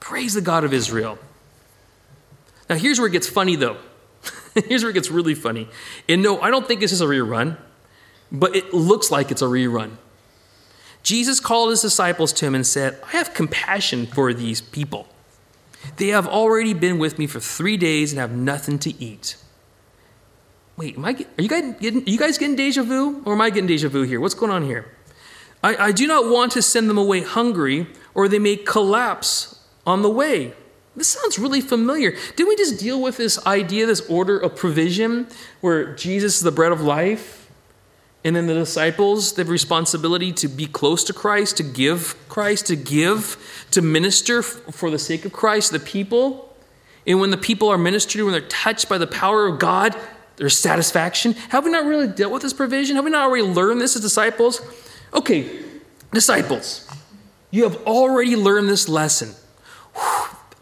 Praise 0.00 0.34
the 0.34 0.40
God 0.40 0.64
of 0.64 0.72
Israel. 0.72 1.18
Now, 2.68 2.76
here's 2.76 2.98
where 2.98 3.08
it 3.08 3.12
gets 3.12 3.28
funny, 3.28 3.56
though. 3.56 3.78
here's 4.66 4.82
where 4.82 4.90
it 4.90 4.94
gets 4.94 5.10
really 5.10 5.34
funny. 5.34 5.68
And 6.08 6.22
no, 6.22 6.40
I 6.40 6.50
don't 6.50 6.66
think 6.66 6.80
this 6.80 6.92
is 6.92 7.00
a 7.00 7.06
rerun, 7.06 7.56
but 8.30 8.54
it 8.54 8.74
looks 8.74 9.10
like 9.10 9.30
it's 9.30 9.42
a 9.42 9.46
rerun. 9.46 9.96
Jesus 11.02 11.40
called 11.40 11.70
his 11.70 11.80
disciples 11.80 12.32
to 12.34 12.46
him 12.46 12.54
and 12.54 12.66
said, 12.66 12.98
I 13.06 13.12
have 13.12 13.32
compassion 13.32 14.06
for 14.06 14.34
these 14.34 14.60
people. 14.60 15.08
They 15.96 16.08
have 16.08 16.26
already 16.26 16.74
been 16.74 16.98
with 16.98 17.18
me 17.18 17.26
for 17.26 17.40
three 17.40 17.76
days 17.76 18.12
and 18.12 18.20
have 18.20 18.32
nothing 18.32 18.78
to 18.80 19.02
eat. 19.02 19.36
Wait, 20.76 20.96
am 20.96 21.04
I, 21.04 21.26
are, 21.38 21.42
you 21.42 21.48
guys 21.48 21.74
getting, 21.80 22.02
are 22.02 22.10
you 22.10 22.18
guys 22.18 22.38
getting 22.38 22.56
deja 22.56 22.82
vu? 22.82 23.22
Or 23.24 23.32
am 23.32 23.40
I 23.40 23.50
getting 23.50 23.66
deja 23.66 23.88
vu 23.88 24.02
here? 24.02 24.20
What's 24.20 24.34
going 24.34 24.52
on 24.52 24.64
here? 24.64 24.94
I, 25.62 25.76
I 25.76 25.92
do 25.92 26.06
not 26.06 26.30
want 26.30 26.52
to 26.52 26.62
send 26.62 26.88
them 26.88 26.98
away 26.98 27.22
hungry, 27.22 27.88
or 28.14 28.28
they 28.28 28.38
may 28.38 28.56
collapse 28.56 29.57
on 29.88 30.02
the 30.02 30.10
way. 30.10 30.52
This 30.94 31.08
sounds 31.08 31.38
really 31.38 31.62
familiar. 31.62 32.10
Didn't 32.36 32.48
we 32.48 32.56
just 32.56 32.78
deal 32.78 33.00
with 33.00 33.16
this 33.16 33.44
idea, 33.46 33.86
this 33.86 34.00
order 34.08 34.38
of 34.38 34.54
provision, 34.54 35.28
where 35.62 35.94
Jesus 35.94 36.36
is 36.36 36.40
the 36.42 36.52
bread 36.52 36.72
of 36.72 36.82
life? 36.82 37.50
And 38.22 38.36
then 38.36 38.46
the 38.46 38.54
disciples, 38.54 39.32
they 39.32 39.42
have 39.42 39.48
responsibility 39.48 40.32
to 40.32 40.48
be 40.48 40.66
close 40.66 41.04
to 41.04 41.14
Christ, 41.14 41.56
to 41.56 41.62
give 41.62 42.16
Christ, 42.28 42.66
to 42.66 42.76
give, 42.76 43.64
to 43.70 43.80
minister 43.80 44.42
for 44.42 44.90
the 44.90 44.98
sake 44.98 45.24
of 45.24 45.32
Christ, 45.32 45.72
the 45.72 45.80
people. 45.80 46.54
And 47.06 47.20
when 47.20 47.30
the 47.30 47.38
people 47.38 47.68
are 47.68 47.78
ministered, 47.78 48.22
when 48.24 48.32
they're 48.32 48.42
touched 48.42 48.88
by 48.88 48.98
the 48.98 49.06
power 49.06 49.46
of 49.46 49.58
God, 49.58 49.96
there's 50.36 50.58
satisfaction. 50.58 51.32
Have 51.50 51.64
we 51.64 51.70
not 51.70 51.86
really 51.86 52.08
dealt 52.08 52.32
with 52.32 52.42
this 52.42 52.52
provision? 52.52 52.96
Have 52.96 53.04
we 53.06 53.10
not 53.10 53.24
already 53.24 53.44
learned 53.44 53.80
this 53.80 53.96
as 53.96 54.02
disciples? 54.02 54.60
Okay, 55.14 55.48
disciples, 56.12 56.86
you 57.50 57.62
have 57.62 57.76
already 57.86 58.36
learned 58.36 58.68
this 58.68 58.88
lesson. 58.88 59.34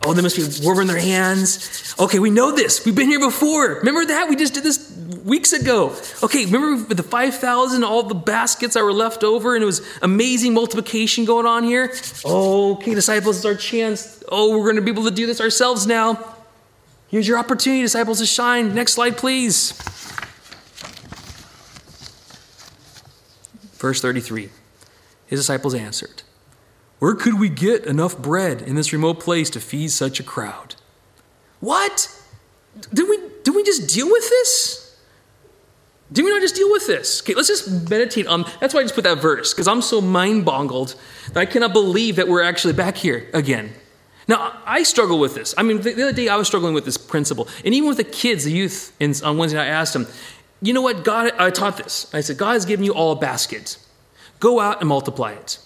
Oh, 0.04 0.12
they 0.14 0.22
must 0.22 0.36
be 0.36 0.64
warming 0.64 0.86
their 0.86 0.98
hands. 0.98 1.94
Okay, 1.98 2.18
we 2.18 2.30
know 2.30 2.52
this. 2.52 2.84
We've 2.84 2.94
been 2.94 3.08
here 3.08 3.18
before. 3.18 3.76
Remember 3.76 4.04
that? 4.04 4.28
We 4.28 4.36
just 4.36 4.54
did 4.54 4.62
this 4.62 4.96
weeks 5.24 5.52
ago. 5.52 5.96
Okay, 6.22 6.44
remember 6.46 6.94
the 6.94 7.02
5,000, 7.02 7.82
all 7.82 8.04
the 8.04 8.14
baskets 8.14 8.74
that 8.74 8.84
were 8.84 8.92
left 8.92 9.24
over, 9.24 9.54
and 9.54 9.62
it 9.62 9.66
was 9.66 9.86
amazing 10.02 10.54
multiplication 10.54 11.24
going 11.24 11.46
on 11.46 11.64
here? 11.64 11.92
okay, 12.24 12.94
disciples, 12.94 13.36
it's 13.36 13.44
our 13.44 13.56
chance. 13.56 14.22
Oh, 14.28 14.56
we're 14.56 14.64
going 14.64 14.76
to 14.76 14.82
be 14.82 14.90
able 14.90 15.04
to 15.04 15.10
do 15.10 15.26
this 15.26 15.40
ourselves 15.40 15.86
now. 15.86 16.34
Here's 17.08 17.26
your 17.26 17.38
opportunity, 17.38 17.82
disciples, 17.82 18.18
to 18.18 18.26
shine. 18.26 18.74
Next 18.74 18.94
slide, 18.94 19.16
please. 19.16 19.72
Verse 23.78 24.00
33 24.00 24.50
His 25.26 25.40
disciples 25.40 25.74
answered, 25.74 26.22
Where 26.98 27.14
could 27.14 27.38
we 27.38 27.48
get 27.48 27.84
enough 27.84 28.16
bread 28.18 28.62
in 28.62 28.74
this 28.74 28.92
remote 28.92 29.20
place 29.20 29.50
to 29.50 29.60
feed 29.60 29.90
such 29.90 30.18
a 30.18 30.22
crowd? 30.22 30.76
What? 31.60 32.12
Did 32.92 33.08
we, 33.08 33.18
did 33.42 33.54
we 33.54 33.62
just 33.62 33.92
deal 33.92 34.10
with 34.10 34.28
this? 34.28 34.82
Did 36.12 36.24
we 36.24 36.30
not 36.30 36.40
just 36.40 36.54
deal 36.54 36.70
with 36.70 36.86
this? 36.86 37.20
Okay, 37.22 37.34
let's 37.34 37.48
just 37.48 37.90
meditate 37.90 38.26
on. 38.26 38.44
That's 38.60 38.72
why 38.72 38.80
I 38.80 38.84
just 38.84 38.94
put 38.94 39.04
that 39.04 39.18
verse, 39.18 39.52
because 39.52 39.66
I'm 39.66 39.82
so 39.82 40.00
mind 40.00 40.44
boggled 40.44 40.94
that 41.32 41.40
I 41.40 41.46
cannot 41.46 41.72
believe 41.72 42.16
that 42.16 42.28
we're 42.28 42.42
actually 42.42 42.74
back 42.74 42.96
here 42.96 43.28
again. 43.34 43.72
Now, 44.28 44.60
I 44.64 44.82
struggle 44.82 45.18
with 45.18 45.34
this. 45.34 45.54
I 45.56 45.62
mean, 45.62 45.82
the 45.82 45.92
other 45.92 46.12
day 46.12 46.28
I 46.28 46.36
was 46.36 46.46
struggling 46.46 46.74
with 46.74 46.84
this 46.84 46.96
principle. 46.96 47.48
And 47.64 47.74
even 47.74 47.88
with 47.88 47.98
the 47.98 48.04
kids, 48.04 48.44
the 48.44 48.52
youth, 48.52 48.94
in, 49.00 49.14
on 49.24 49.36
Wednesday 49.36 49.58
I 49.58 49.66
asked 49.66 49.92
them, 49.92 50.06
you 50.62 50.72
know 50.72 50.80
what? 50.80 51.04
God, 51.04 51.32
I 51.38 51.50
taught 51.50 51.76
this. 51.76 52.12
I 52.14 52.20
said, 52.20 52.38
God 52.38 52.54
has 52.54 52.64
given 52.64 52.84
you 52.84 52.94
all 52.94 53.12
a 53.12 53.16
basket. 53.16 53.78
Go 54.40 54.60
out 54.60 54.80
and 54.80 54.88
multiply 54.88 55.32
it. 55.32 55.58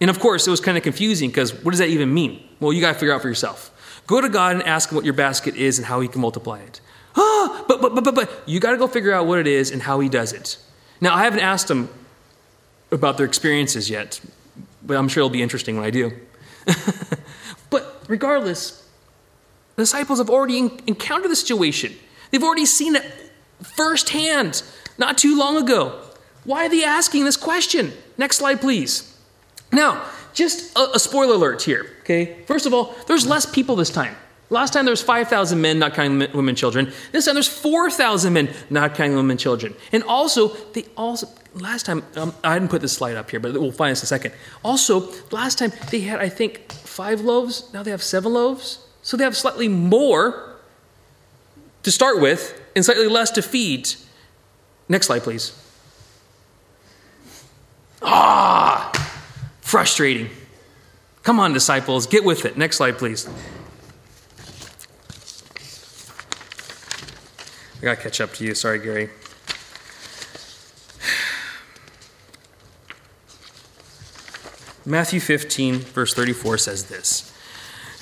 And 0.00 0.10
of 0.10 0.18
course, 0.18 0.46
it 0.46 0.50
was 0.50 0.60
kind 0.60 0.76
of 0.76 0.82
confusing 0.82 1.30
because 1.30 1.54
what 1.64 1.70
does 1.70 1.78
that 1.78 1.88
even 1.88 2.12
mean? 2.12 2.42
Well, 2.60 2.72
you 2.72 2.80
got 2.80 2.92
to 2.92 2.98
figure 2.98 3.14
out 3.14 3.22
for 3.22 3.28
yourself. 3.28 3.70
Go 4.06 4.20
to 4.20 4.28
God 4.28 4.56
and 4.56 4.62
ask 4.64 4.90
him 4.90 4.96
what 4.96 5.04
your 5.04 5.14
basket 5.14 5.56
is 5.56 5.78
and 5.78 5.86
how 5.86 6.00
he 6.00 6.08
can 6.08 6.20
multiply 6.20 6.60
it. 6.60 6.80
Ah, 7.16 7.64
but, 7.68 7.80
but, 7.80 7.94
but, 7.94 8.04
but, 8.04 8.14
but, 8.14 8.42
you 8.46 8.60
got 8.60 8.72
to 8.72 8.76
go 8.76 8.86
figure 8.86 9.12
out 9.12 9.26
what 9.26 9.38
it 9.38 9.46
is 9.46 9.70
and 9.70 9.82
how 9.82 10.00
he 10.00 10.08
does 10.08 10.32
it. 10.32 10.58
Now, 11.00 11.14
I 11.14 11.24
haven't 11.24 11.40
asked 11.40 11.68
them 11.68 11.88
about 12.90 13.16
their 13.16 13.26
experiences 13.26 13.88
yet, 13.88 14.20
but 14.82 14.96
I'm 14.96 15.08
sure 15.08 15.22
it'll 15.22 15.30
be 15.30 15.42
interesting 15.42 15.76
when 15.76 15.84
I 15.84 15.90
do. 15.90 16.12
but 17.70 18.04
regardless, 18.08 18.88
the 19.76 19.82
disciples 19.82 20.18
have 20.18 20.30
already 20.30 20.58
en- 20.58 20.80
encountered 20.86 21.30
the 21.30 21.36
situation. 21.36 21.94
They've 22.30 22.42
already 22.42 22.66
seen 22.66 22.96
it 22.96 23.04
firsthand 23.62 24.62
not 24.98 25.18
too 25.18 25.36
long 25.38 25.56
ago. 25.56 26.00
Why 26.44 26.66
are 26.66 26.68
they 26.68 26.84
asking 26.84 27.24
this 27.24 27.36
question? 27.36 27.92
Next 28.18 28.36
slide, 28.36 28.60
please. 28.60 29.13
Now, 29.72 30.04
just 30.32 30.76
a, 30.76 30.92
a 30.94 30.98
spoiler 30.98 31.34
alert 31.34 31.62
here, 31.62 31.86
okay? 32.00 32.42
First 32.46 32.66
of 32.66 32.74
all, 32.74 32.94
there's 33.06 33.26
less 33.26 33.46
people 33.46 33.76
this 33.76 33.90
time. 33.90 34.16
Last 34.50 34.72
time 34.72 34.84
there 34.84 34.92
was 34.92 35.02
5,000 35.02 35.60
men, 35.60 35.78
not 35.78 35.94
counting 35.94 36.30
women 36.32 36.54
children. 36.54 36.92
This 37.12 37.24
time 37.24 37.34
there's 37.34 37.48
4,000 37.48 38.32
men, 38.32 38.52
not 38.70 38.94
counting 38.94 39.16
women 39.16 39.38
children. 39.38 39.74
And 39.90 40.02
also, 40.04 40.48
they 40.72 40.84
also, 40.96 41.28
last 41.54 41.86
time, 41.86 42.04
um, 42.16 42.34
I 42.44 42.58
didn't 42.58 42.70
put 42.70 42.82
this 42.82 42.92
slide 42.92 43.16
up 43.16 43.30
here, 43.30 43.40
but 43.40 43.54
we'll 43.54 43.72
find 43.72 43.92
this 43.92 44.02
in 44.02 44.06
a 44.06 44.08
second. 44.08 44.32
Also, 44.62 45.10
last 45.30 45.58
time 45.58 45.72
they 45.90 46.00
had, 46.00 46.20
I 46.20 46.28
think, 46.28 46.70
five 46.72 47.22
loaves. 47.22 47.72
Now 47.72 47.82
they 47.82 47.90
have 47.90 48.02
seven 48.02 48.34
loaves. 48.34 48.86
So 49.02 49.16
they 49.16 49.24
have 49.24 49.36
slightly 49.36 49.68
more 49.68 50.56
to 51.82 51.90
start 51.90 52.20
with 52.20 52.60
and 52.76 52.84
slightly 52.84 53.06
less 53.06 53.30
to 53.32 53.42
feed. 53.42 53.90
Next 54.88 55.06
slide, 55.06 55.22
please. 55.22 55.58
Ah, 58.02 58.90
frustrating. 59.74 60.30
Come 61.24 61.40
on, 61.40 61.52
disciples, 61.52 62.06
get 62.06 62.22
with 62.22 62.44
it. 62.44 62.56
Next 62.56 62.76
slide, 62.76 62.96
please. 62.96 63.26
I 67.78 67.84
gotta 67.86 68.00
catch 68.00 68.20
up 68.20 68.32
to 68.34 68.44
you. 68.44 68.54
Sorry, 68.54 68.78
Gary. 68.78 69.10
Matthew 74.86 75.18
15, 75.18 75.80
verse 75.80 76.14
34 76.14 76.58
says 76.58 76.84
this 76.84 77.34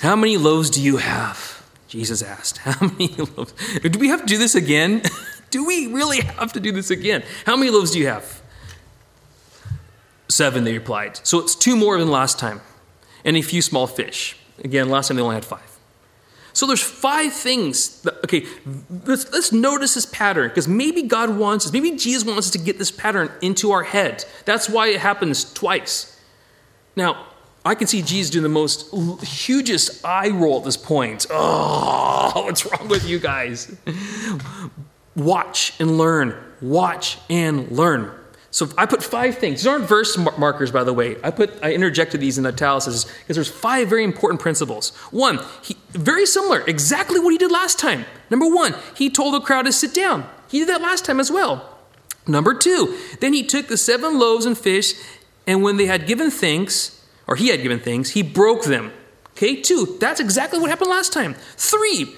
How 0.01 0.15
many 0.15 0.37
loaves 0.37 0.69
do 0.69 0.79
you 0.79 0.97
have? 0.97 1.67
Jesus 1.87 2.21
asked. 2.21 2.57
How 2.59 2.85
many 2.85 3.07
loaves? 3.15 3.51
Do 3.81 3.97
we 3.97 4.09
have 4.09 4.19
to 4.19 4.27
do 4.27 4.37
this 4.37 4.53
again? 4.53 5.01
do 5.49 5.65
we 5.65 5.87
really 5.87 6.21
have 6.21 6.53
to 6.53 6.59
do 6.59 6.71
this 6.71 6.91
again? 6.91 7.23
How 7.47 7.57
many 7.57 7.71
loaves 7.71 7.89
do 7.89 7.97
you 7.97 8.05
have? 8.05 8.42
Seven, 10.33 10.63
they 10.63 10.73
replied. 10.73 11.19
So 11.21 11.39
it's 11.39 11.53
two 11.53 11.75
more 11.75 11.99
than 11.99 12.09
last 12.09 12.39
time, 12.39 12.61
and 13.23 13.37
a 13.37 13.43
few 13.43 13.61
small 13.61 13.85
fish. 13.85 14.35
Again, 14.63 14.89
last 14.89 15.09
time 15.09 15.17
they 15.17 15.21
only 15.21 15.35
had 15.35 15.45
five. 15.45 15.77
So 16.53 16.65
there's 16.65 16.81
five 16.81 17.33
things. 17.33 18.01
That, 18.01 18.15
okay, 18.23 18.43
let's, 19.05 19.31
let's 19.31 19.51
notice 19.51 19.93
this 19.93 20.07
pattern 20.07 20.49
because 20.49 20.67
maybe 20.67 21.03
God 21.03 21.37
wants 21.37 21.67
us, 21.67 21.71
maybe 21.71 21.91
Jesus 21.91 22.25
wants 22.25 22.47
us 22.47 22.51
to 22.53 22.57
get 22.57 22.79
this 22.79 22.89
pattern 22.89 23.31
into 23.43 23.71
our 23.71 23.83
head. 23.83 24.25
That's 24.45 24.67
why 24.67 24.87
it 24.87 25.01
happens 25.01 25.53
twice. 25.53 26.19
Now, 26.95 27.27
I 27.63 27.75
can 27.75 27.85
see 27.85 28.01
Jesus 28.01 28.31
doing 28.31 28.41
the 28.41 28.49
most 28.49 28.91
hugest 29.23 30.03
eye 30.03 30.29
roll 30.29 30.57
at 30.57 30.65
this 30.65 30.77
point. 30.77 31.27
Oh, 31.29 32.31
what's 32.45 32.65
wrong 32.65 32.87
with 32.87 33.07
you 33.07 33.19
guys? 33.19 33.75
Watch 35.15 35.73
and 35.79 35.99
learn. 35.99 36.35
Watch 36.59 37.19
and 37.29 37.71
learn. 37.71 38.11
So 38.53 38.69
I 38.77 38.85
put 38.85 39.01
five 39.01 39.39
things. 39.39 39.61
These 39.61 39.67
aren't 39.67 39.85
verse 39.85 40.15
mar- 40.15 40.37
markers, 40.37 40.69
by 40.69 40.83
the 40.83 40.93
way. 40.93 41.17
I 41.23 41.31
put 41.31 41.51
I 41.63 41.73
interjected 41.73 42.21
these 42.21 42.37
in 42.37 42.45
italics 42.45 42.85
because 42.85 43.35
there's 43.35 43.49
five 43.49 43.89
very 43.89 44.03
important 44.03 44.41
principles. 44.41 44.91
One, 45.09 45.39
he, 45.63 45.75
very 45.89 46.27
similar, 46.27 46.61
exactly 46.67 47.19
what 47.19 47.31
he 47.31 47.39
did 47.39 47.51
last 47.51 47.79
time. 47.79 48.05
Number 48.29 48.45
one, 48.45 48.75
he 48.95 49.09
told 49.09 49.33
the 49.33 49.39
crowd 49.39 49.63
to 49.63 49.71
sit 49.71 49.91
down. 49.91 50.29
He 50.47 50.59
did 50.59 50.69
that 50.69 50.81
last 50.81 51.03
time 51.03 51.19
as 51.19 51.31
well. 51.31 51.67
Number 52.27 52.53
two, 52.53 52.95
then 53.21 53.33
he 53.33 53.41
took 53.41 53.69
the 53.69 53.75
seven 53.75 54.19
loaves 54.19 54.45
and 54.45 54.55
fish, 54.55 54.93
and 55.47 55.63
when 55.63 55.77
they 55.77 55.87
had 55.87 56.05
given 56.05 56.29
thanks, 56.29 57.03
or 57.25 57.35
he 57.35 57.47
had 57.47 57.63
given 57.63 57.79
thanks, 57.79 58.11
he 58.11 58.21
broke 58.21 58.65
them. 58.65 58.93
Okay, 59.31 59.55
two, 59.55 59.97
that's 59.99 60.19
exactly 60.19 60.59
what 60.59 60.69
happened 60.69 60.91
last 60.91 61.11
time. 61.11 61.33
Three, 61.57 62.15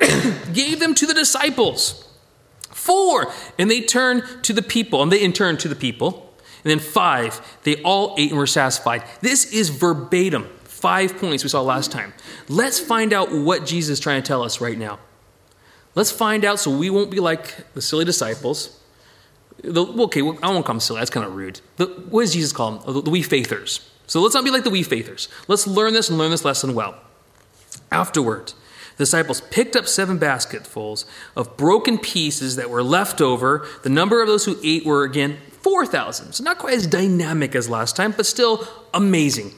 gave 0.52 0.80
them 0.80 0.96
to 0.96 1.06
the 1.06 1.14
disciples. 1.14 2.05
Four, 2.86 3.32
and 3.58 3.68
they 3.68 3.80
turned 3.80 4.22
to 4.44 4.52
the 4.52 4.62
people, 4.62 5.02
and 5.02 5.10
they 5.10 5.20
in 5.20 5.32
turn 5.32 5.56
to 5.58 5.68
the 5.68 5.74
people. 5.74 6.32
And 6.62 6.70
then 6.70 6.78
five, 6.78 7.58
they 7.64 7.82
all 7.82 8.14
ate 8.16 8.30
and 8.30 8.38
were 8.38 8.46
satisfied. 8.46 9.02
This 9.20 9.52
is 9.52 9.70
verbatim. 9.70 10.44
Five 10.62 11.16
points 11.18 11.42
we 11.42 11.48
saw 11.48 11.62
last 11.62 11.90
time. 11.90 12.12
Let's 12.48 12.78
find 12.78 13.12
out 13.12 13.32
what 13.32 13.66
Jesus 13.66 13.94
is 13.94 14.00
trying 14.00 14.22
to 14.22 14.26
tell 14.26 14.42
us 14.42 14.60
right 14.60 14.78
now. 14.78 15.00
Let's 15.96 16.12
find 16.12 16.44
out 16.44 16.60
so 16.60 16.76
we 16.76 16.90
won't 16.90 17.10
be 17.10 17.18
like 17.18 17.72
the 17.74 17.82
silly 17.82 18.04
disciples. 18.04 18.80
The, 19.62 19.84
okay, 19.84 20.22
well, 20.22 20.38
I 20.42 20.50
won't 20.50 20.64
call 20.64 20.74
them 20.74 20.80
silly. 20.80 21.00
That's 21.00 21.10
kind 21.10 21.26
of 21.26 21.34
rude. 21.34 21.60
The, 21.78 21.86
what 21.86 22.22
does 22.22 22.34
Jesus 22.34 22.52
call 22.52 22.72
them? 22.72 22.94
The, 22.94 23.02
the 23.02 23.10
wee 23.10 23.22
faithers. 23.22 23.90
So 24.06 24.20
let's 24.20 24.34
not 24.34 24.44
be 24.44 24.50
like 24.50 24.64
the 24.64 24.70
wee 24.70 24.84
faithers. 24.84 25.28
Let's 25.48 25.66
learn 25.66 25.92
this 25.92 26.08
and 26.08 26.18
learn 26.18 26.30
this 26.30 26.44
lesson 26.44 26.74
well. 26.74 26.94
Afterward, 27.90 28.52
the 28.96 29.02
disciples 29.02 29.42
picked 29.42 29.76
up 29.76 29.86
seven 29.86 30.16
basketfuls 30.16 31.04
of 31.36 31.56
broken 31.56 31.98
pieces 31.98 32.56
that 32.56 32.70
were 32.70 32.82
left 32.82 33.20
over. 33.20 33.66
The 33.82 33.90
number 33.90 34.22
of 34.22 34.28
those 34.28 34.46
who 34.46 34.56
ate 34.64 34.86
were 34.86 35.04
again 35.04 35.38
4,000. 35.60 36.32
So 36.32 36.44
not 36.44 36.58
quite 36.58 36.74
as 36.74 36.86
dynamic 36.86 37.54
as 37.54 37.68
last 37.68 37.94
time, 37.94 38.12
but 38.16 38.24
still 38.24 38.66
amazing. 38.94 39.52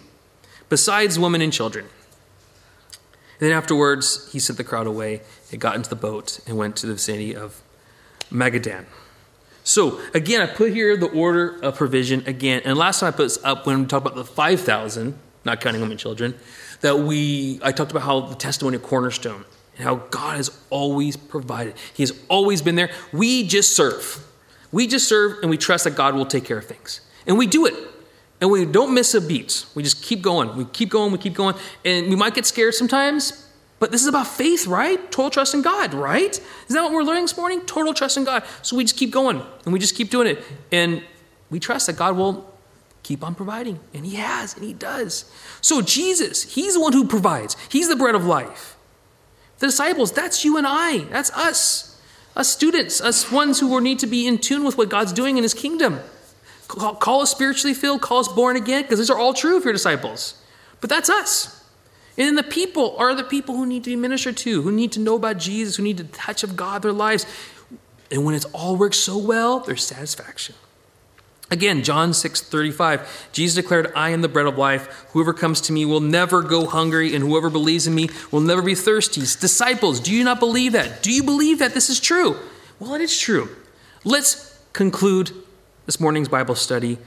Besides 0.68 1.18
women 1.18 1.40
and 1.40 1.52
children. 1.52 1.86
And 3.40 3.48
then 3.48 3.52
afterwards, 3.52 4.28
he 4.32 4.40
sent 4.40 4.56
the 4.56 4.64
crowd 4.64 4.88
away. 4.88 5.22
They 5.50 5.56
got 5.56 5.76
into 5.76 5.88
the 5.88 5.96
boat 5.96 6.40
and 6.46 6.56
went 6.56 6.76
to 6.76 6.86
the 6.86 6.94
vicinity 6.94 7.36
of 7.36 7.62
Magadan. 8.32 8.86
So 9.62 10.00
again, 10.14 10.40
I 10.40 10.46
put 10.46 10.72
here 10.72 10.96
the 10.96 11.10
order 11.10 11.60
of 11.60 11.76
provision 11.76 12.24
again. 12.26 12.62
And 12.64 12.76
last 12.76 13.00
time 13.00 13.08
I 13.08 13.10
put 13.12 13.24
this 13.24 13.38
up 13.44 13.66
when 13.66 13.80
we 13.80 13.86
talked 13.86 14.04
about 14.04 14.16
the 14.16 14.24
5,000, 14.24 15.16
not 15.44 15.60
counting 15.60 15.80
women 15.80 15.92
and 15.92 16.00
children, 16.00 16.34
that 16.80 17.00
we, 17.00 17.60
I 17.62 17.72
talked 17.72 17.90
about 17.90 18.02
how 18.02 18.20
the 18.20 18.34
testimony 18.34 18.76
of 18.76 18.82
Cornerstone 18.82 19.44
and 19.76 19.84
how 19.84 19.96
God 19.96 20.36
has 20.36 20.56
always 20.70 21.16
provided. 21.16 21.74
He 21.94 22.02
has 22.02 22.12
always 22.28 22.62
been 22.62 22.74
there. 22.74 22.90
We 23.12 23.46
just 23.46 23.74
serve. 23.74 24.24
We 24.70 24.86
just 24.86 25.08
serve 25.08 25.38
and 25.42 25.50
we 25.50 25.56
trust 25.56 25.84
that 25.84 25.96
God 25.96 26.14
will 26.14 26.26
take 26.26 26.44
care 26.44 26.58
of 26.58 26.66
things. 26.66 27.00
And 27.26 27.38
we 27.38 27.46
do 27.46 27.66
it. 27.66 27.74
And 28.40 28.50
we 28.50 28.64
don't 28.64 28.94
miss 28.94 29.14
a 29.14 29.20
beat. 29.20 29.66
We 29.74 29.82
just 29.82 30.02
keep 30.02 30.22
going. 30.22 30.56
We 30.56 30.64
keep 30.66 30.90
going. 30.90 31.10
We 31.10 31.18
keep 31.18 31.34
going. 31.34 31.56
And 31.84 32.08
we 32.08 32.16
might 32.16 32.34
get 32.34 32.46
scared 32.46 32.74
sometimes, 32.74 33.48
but 33.80 33.90
this 33.90 34.02
is 34.02 34.08
about 34.08 34.26
faith, 34.26 34.66
right? 34.66 35.10
Total 35.10 35.30
trust 35.30 35.54
in 35.54 35.62
God, 35.62 35.94
right? 35.94 36.36
Is 36.36 36.74
that 36.74 36.82
what 36.82 36.92
we're 36.92 37.02
learning 37.02 37.24
this 37.24 37.36
morning? 37.36 37.60
Total 37.62 37.94
trust 37.94 38.16
in 38.16 38.24
God. 38.24 38.44
So 38.62 38.76
we 38.76 38.84
just 38.84 38.96
keep 38.96 39.10
going 39.10 39.42
and 39.64 39.72
we 39.72 39.78
just 39.78 39.94
keep 39.94 40.10
doing 40.10 40.26
it. 40.28 40.44
And 40.72 41.02
we 41.50 41.60
trust 41.60 41.86
that 41.86 41.96
God 41.96 42.16
will 42.16 42.52
keep 43.02 43.24
on 43.24 43.34
providing. 43.34 43.80
And 43.94 44.04
He 44.04 44.16
has, 44.16 44.54
and 44.54 44.64
He 44.64 44.72
does. 44.72 45.30
So 45.60 45.80
Jesus, 45.82 46.54
He's 46.54 46.74
the 46.74 46.80
one 46.80 46.92
who 46.92 47.06
provides, 47.06 47.56
He's 47.70 47.88
the 47.88 47.96
bread 47.96 48.14
of 48.14 48.24
life. 48.24 48.76
The 49.58 49.66
disciples, 49.66 50.12
that's 50.12 50.44
you 50.44 50.56
and 50.56 50.66
I, 50.68 50.98
that's 51.10 51.30
us. 51.30 52.00
Us 52.36 52.48
students, 52.48 53.00
us 53.00 53.32
ones 53.32 53.58
who 53.58 53.80
need 53.80 53.98
to 53.98 54.06
be 54.06 54.26
in 54.26 54.38
tune 54.38 54.64
with 54.64 54.78
what 54.78 54.88
God's 54.88 55.12
doing 55.12 55.36
in 55.36 55.42
His 55.42 55.54
kingdom. 55.54 56.00
Call, 56.68 56.94
call 56.94 57.22
us 57.22 57.30
spiritually 57.30 57.74
filled, 57.74 58.00
call 58.02 58.18
us 58.18 58.28
born 58.28 58.56
again, 58.56 58.82
because 58.82 58.98
these 58.98 59.10
are 59.10 59.18
all 59.18 59.32
true 59.32 59.56
of 59.56 59.64
your 59.64 59.72
disciples. 59.72 60.40
But 60.80 60.90
that's 60.90 61.10
us. 61.10 61.64
And 62.16 62.26
then 62.26 62.34
the 62.34 62.42
people 62.42 62.96
are 62.98 63.14
the 63.14 63.24
people 63.24 63.56
who 63.56 63.64
need 63.64 63.84
to 63.84 63.90
be 63.90 63.96
ministered 63.96 64.36
to, 64.38 64.62
who 64.62 64.72
need 64.72 64.92
to 64.92 65.00
know 65.00 65.16
about 65.16 65.38
Jesus, 65.38 65.76
who 65.76 65.82
need 65.82 65.96
the 65.96 66.04
touch 66.04 66.42
of 66.42 66.56
God 66.56 66.82
their 66.82 66.92
lives. 66.92 67.26
And 68.10 68.24
when 68.24 68.34
it's 68.34 68.44
all 68.46 68.76
works 68.76 68.98
so 68.98 69.16
well, 69.16 69.60
there's 69.60 69.84
satisfaction. 69.84 70.54
Again, 71.50 71.82
John 71.82 72.12
6 72.12 72.42
35, 72.42 73.28
Jesus 73.32 73.56
declared, 73.56 73.90
I 73.96 74.10
am 74.10 74.20
the 74.20 74.28
bread 74.28 74.46
of 74.46 74.58
life. 74.58 75.06
Whoever 75.12 75.32
comes 75.32 75.60
to 75.62 75.72
me 75.72 75.86
will 75.86 76.00
never 76.00 76.42
go 76.42 76.66
hungry, 76.66 77.14
and 77.14 77.24
whoever 77.24 77.48
believes 77.48 77.86
in 77.86 77.94
me 77.94 78.10
will 78.30 78.40
never 78.40 78.60
be 78.60 78.74
thirsty. 78.74 79.20
Disciples, 79.20 79.98
do 79.98 80.12
you 80.12 80.24
not 80.24 80.40
believe 80.40 80.72
that? 80.72 81.02
Do 81.02 81.10
you 81.10 81.22
believe 81.22 81.58
that 81.60 81.72
this 81.72 81.88
is 81.88 82.00
true? 82.00 82.36
Well, 82.78 82.94
it 82.94 83.00
is 83.00 83.18
true. 83.18 83.48
Let's 84.04 84.60
conclude 84.74 85.32
this 85.86 85.98
morning's 85.98 86.28
Bible 86.28 86.54
study 86.54 86.98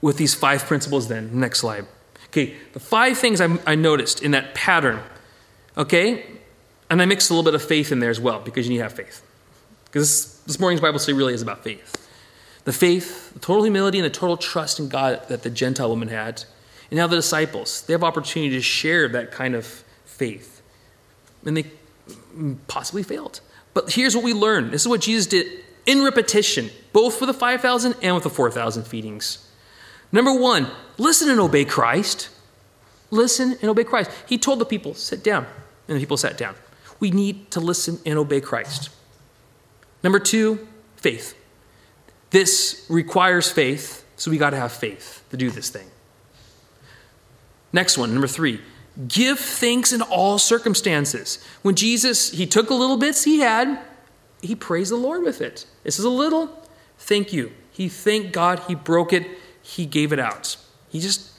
with 0.00 0.16
these 0.16 0.34
five 0.34 0.64
principles 0.64 1.08
then. 1.08 1.38
Next 1.38 1.60
slide. 1.60 1.86
Okay, 2.28 2.56
the 2.72 2.80
five 2.80 3.18
things 3.18 3.40
I, 3.40 3.58
I 3.66 3.74
noticed 3.74 4.22
in 4.22 4.30
that 4.32 4.54
pattern, 4.54 5.00
okay? 5.76 6.24
And 6.90 7.02
I 7.02 7.06
mixed 7.06 7.30
a 7.30 7.34
little 7.34 7.44
bit 7.44 7.54
of 7.54 7.66
faith 7.66 7.92
in 7.92 8.00
there 8.00 8.10
as 8.10 8.20
well 8.20 8.40
because 8.40 8.66
you 8.66 8.70
need 8.72 8.78
to 8.78 8.84
have 8.84 8.92
faith. 8.94 9.22
Because 9.86 10.02
this, 10.02 10.38
this 10.40 10.60
morning's 10.60 10.80
Bible 10.80 10.98
study 10.98 11.16
really 11.16 11.34
is 11.34 11.42
about 11.42 11.64
faith. 11.64 11.97
The 12.64 12.72
faith, 12.72 13.32
the 13.32 13.38
total 13.38 13.62
humility, 13.62 13.98
and 13.98 14.04
the 14.04 14.10
total 14.10 14.36
trust 14.36 14.78
in 14.78 14.88
God 14.88 15.26
that 15.28 15.42
the 15.42 15.50
Gentile 15.50 15.88
woman 15.88 16.08
had. 16.08 16.44
And 16.90 16.98
now 16.98 17.06
the 17.06 17.16
disciples, 17.16 17.82
they 17.82 17.92
have 17.94 18.04
opportunity 18.04 18.54
to 18.54 18.62
share 18.62 19.08
that 19.08 19.30
kind 19.30 19.54
of 19.54 19.66
faith. 20.04 20.62
And 21.44 21.56
they 21.56 21.66
possibly 22.66 23.02
failed. 23.02 23.40
But 23.74 23.92
here's 23.92 24.14
what 24.14 24.24
we 24.24 24.32
learn. 24.32 24.70
This 24.70 24.82
is 24.82 24.88
what 24.88 25.00
Jesus 25.00 25.26
did 25.26 25.64
in 25.86 26.02
repetition, 26.02 26.70
both 26.92 27.16
for 27.16 27.26
the 27.26 27.34
5,000 27.34 27.94
and 28.02 28.14
with 28.14 28.24
the 28.24 28.30
4,000 28.30 28.84
feedings. 28.84 29.48
Number 30.10 30.32
one, 30.32 30.68
listen 30.96 31.30
and 31.30 31.40
obey 31.40 31.64
Christ. 31.64 32.30
Listen 33.10 33.56
and 33.60 33.70
obey 33.70 33.84
Christ. 33.84 34.10
He 34.26 34.36
told 34.36 34.58
the 34.58 34.64
people, 34.64 34.94
sit 34.94 35.22
down. 35.22 35.46
And 35.86 35.96
the 35.96 36.00
people 36.00 36.16
sat 36.16 36.36
down. 36.36 36.54
We 37.00 37.10
need 37.10 37.50
to 37.52 37.60
listen 37.60 37.98
and 38.04 38.18
obey 38.18 38.40
Christ. 38.40 38.90
Number 40.02 40.18
two, 40.18 40.66
faith. 40.96 41.34
This 42.30 42.84
requires 42.88 43.50
faith 43.50 44.04
So 44.18 44.32
we 44.32 44.36
got 44.36 44.50
to 44.50 44.56
have 44.56 44.72
faith 44.72 45.24
to 45.30 45.36
do 45.36 45.48
this 45.48 45.70
thing. 45.70 45.86
Next 47.72 47.96
one, 47.96 48.12
number 48.12 48.26
three. 48.26 48.60
Give 49.06 49.38
thanks 49.38 49.92
in 49.92 50.02
all 50.02 50.38
circumstances. 50.38 51.42
When 51.62 51.76
Jesus, 51.76 52.32
he 52.32 52.44
took 52.44 52.68
a 52.68 52.74
little 52.74 52.96
bits 52.96 53.22
he 53.22 53.38
had, 53.38 53.78
he 54.42 54.56
praised 54.56 54.90
the 54.90 54.96
Lord 54.96 55.22
with 55.22 55.40
it. 55.40 55.66
This 55.84 56.00
is 56.00 56.04
a 56.04 56.10
little, 56.10 56.50
thank 56.98 57.32
you. 57.32 57.52
He 57.70 57.88
thanked 57.88 58.32
God, 58.32 58.58
he 58.66 58.74
broke 58.74 59.12
it, 59.12 59.24
he 59.62 59.86
gave 59.86 60.12
it 60.12 60.18
out. 60.18 60.56
He 60.88 60.98
just, 60.98 61.30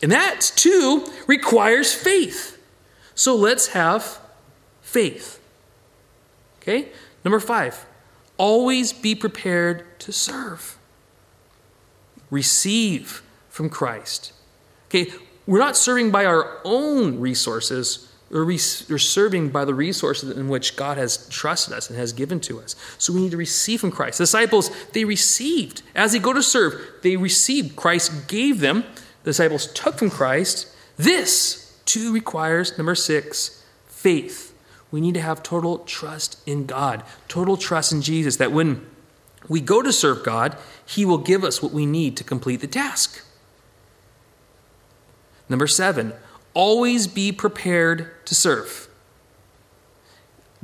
and 0.00 0.12
that 0.12 0.40
too 0.54 1.04
requires 1.26 1.92
faith. 1.92 2.62
So 3.16 3.34
let's 3.34 3.68
have 3.68 4.20
faith. 4.80 5.40
Okay? 6.62 6.90
Number 7.24 7.40
five, 7.40 7.84
always 8.38 8.92
be 8.92 9.14
prepared 9.14 9.84
to 10.00 10.12
serve. 10.12 10.78
Receive 12.30 13.22
from 13.48 13.68
Christ. 13.68 14.32
Okay, 14.88 15.12
we're 15.46 15.58
not 15.58 15.76
serving 15.76 16.10
by 16.10 16.24
our 16.24 16.58
own 16.64 17.20
resources. 17.20 18.10
We're, 18.30 18.58
serving 18.58 19.48
by 19.48 19.64
the 19.64 19.74
resources 19.74 20.36
in 20.36 20.50
which 20.50 20.76
God 20.76 20.98
has 20.98 21.26
trusted 21.28 21.72
us 21.72 21.88
and 21.88 21.98
has 21.98 22.12
given 22.12 22.40
to 22.40 22.60
us. 22.60 22.76
So 22.98 23.12
we 23.14 23.22
need 23.22 23.30
to 23.30 23.38
receive 23.38 23.80
from 23.80 23.90
Christ. 23.90 24.18
The 24.18 24.24
disciples, 24.24 24.70
they 24.92 25.06
received. 25.06 25.82
As 25.94 26.12
they 26.12 26.18
go 26.18 26.34
to 26.34 26.42
serve, 26.42 26.78
they 27.02 27.16
received. 27.16 27.74
Christ 27.74 28.28
gave 28.28 28.60
them. 28.60 28.84
The 29.22 29.30
disciples 29.30 29.66
took 29.72 29.96
from 29.96 30.10
Christ. 30.10 30.68
This, 30.98 31.80
too, 31.86 32.12
requires, 32.12 32.76
number 32.76 32.94
six, 32.94 33.64
faith. 33.86 34.47
We 34.90 35.00
need 35.00 35.14
to 35.14 35.20
have 35.20 35.42
total 35.42 35.78
trust 35.80 36.40
in 36.46 36.66
God, 36.66 37.02
total 37.28 37.56
trust 37.56 37.92
in 37.92 38.00
Jesus, 38.00 38.36
that 38.36 38.52
when 38.52 38.86
we 39.48 39.60
go 39.60 39.82
to 39.82 39.92
serve 39.92 40.24
God, 40.24 40.56
He 40.86 41.04
will 41.04 41.18
give 41.18 41.44
us 41.44 41.62
what 41.62 41.72
we 41.72 41.86
need 41.86 42.16
to 42.16 42.24
complete 42.24 42.60
the 42.60 42.66
task. 42.66 43.24
Number 45.48 45.66
seven, 45.66 46.12
always 46.54 47.06
be 47.06 47.32
prepared 47.32 48.10
to 48.26 48.34
serve. 48.34 48.88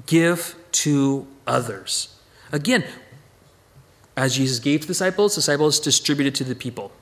Give 0.06 0.56
to 0.72 1.26
others. 1.46 2.18
Again, 2.52 2.84
as 4.16 4.36
Jesus 4.36 4.58
gave 4.58 4.82
to 4.82 4.86
the 4.86 4.92
disciples, 4.92 5.34
disciples 5.34 5.80
distributed 5.80 6.34
to 6.36 6.44
the 6.44 6.54
people. 6.54 6.92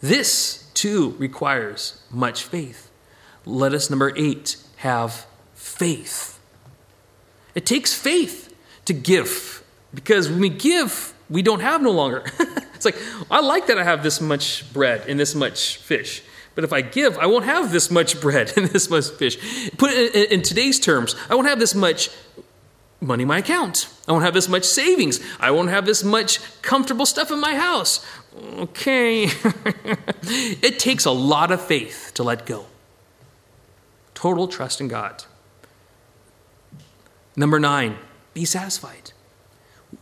This 0.00 0.70
too 0.74 1.10
requires 1.18 2.02
much 2.10 2.44
faith. 2.44 2.90
Let 3.44 3.72
us, 3.72 3.90
number 3.90 4.12
eight, 4.16 4.56
have 4.76 5.26
faith. 5.82 6.38
It 7.56 7.66
takes 7.66 7.92
faith 7.92 8.54
to 8.84 8.92
give 8.92 9.64
because 9.92 10.28
when 10.30 10.40
we 10.40 10.48
give, 10.48 11.12
we 11.28 11.42
don't 11.42 11.60
have 11.60 11.82
no 11.82 11.90
longer. 11.90 12.22
it's 12.74 12.84
like, 12.84 12.96
I 13.28 13.40
like 13.40 13.66
that 13.66 13.78
I 13.78 13.84
have 13.84 14.04
this 14.04 14.20
much 14.20 14.72
bread 14.72 15.06
and 15.08 15.18
this 15.18 15.34
much 15.34 15.78
fish. 15.78 16.22
But 16.54 16.62
if 16.62 16.72
I 16.72 16.82
give, 16.82 17.18
I 17.18 17.26
won't 17.26 17.46
have 17.46 17.72
this 17.72 17.90
much 17.90 18.20
bread 18.20 18.52
and 18.56 18.68
this 18.68 18.88
much 18.88 19.08
fish. 19.08 19.36
Put 19.76 19.90
it 19.90 20.14
in, 20.14 20.38
in 20.38 20.42
today's 20.42 20.78
terms, 20.78 21.16
I 21.28 21.34
won't 21.34 21.48
have 21.48 21.58
this 21.58 21.74
much 21.74 22.10
money 23.00 23.22
in 23.22 23.28
my 23.28 23.38
account. 23.38 23.88
I 24.06 24.12
won't 24.12 24.24
have 24.24 24.34
this 24.34 24.48
much 24.48 24.64
savings. 24.64 25.18
I 25.40 25.50
won't 25.50 25.70
have 25.70 25.84
this 25.84 26.04
much 26.04 26.38
comfortable 26.62 27.06
stuff 27.06 27.32
in 27.32 27.40
my 27.40 27.56
house. 27.56 28.06
Okay. 28.58 29.24
it 30.22 30.78
takes 30.78 31.06
a 31.06 31.10
lot 31.10 31.50
of 31.50 31.60
faith 31.60 32.12
to 32.14 32.22
let 32.22 32.46
go. 32.46 32.66
Total 34.14 34.46
trust 34.46 34.80
in 34.80 34.86
God. 34.86 35.24
Number 37.36 37.58
nine, 37.58 37.96
be 38.34 38.44
satisfied. 38.44 39.12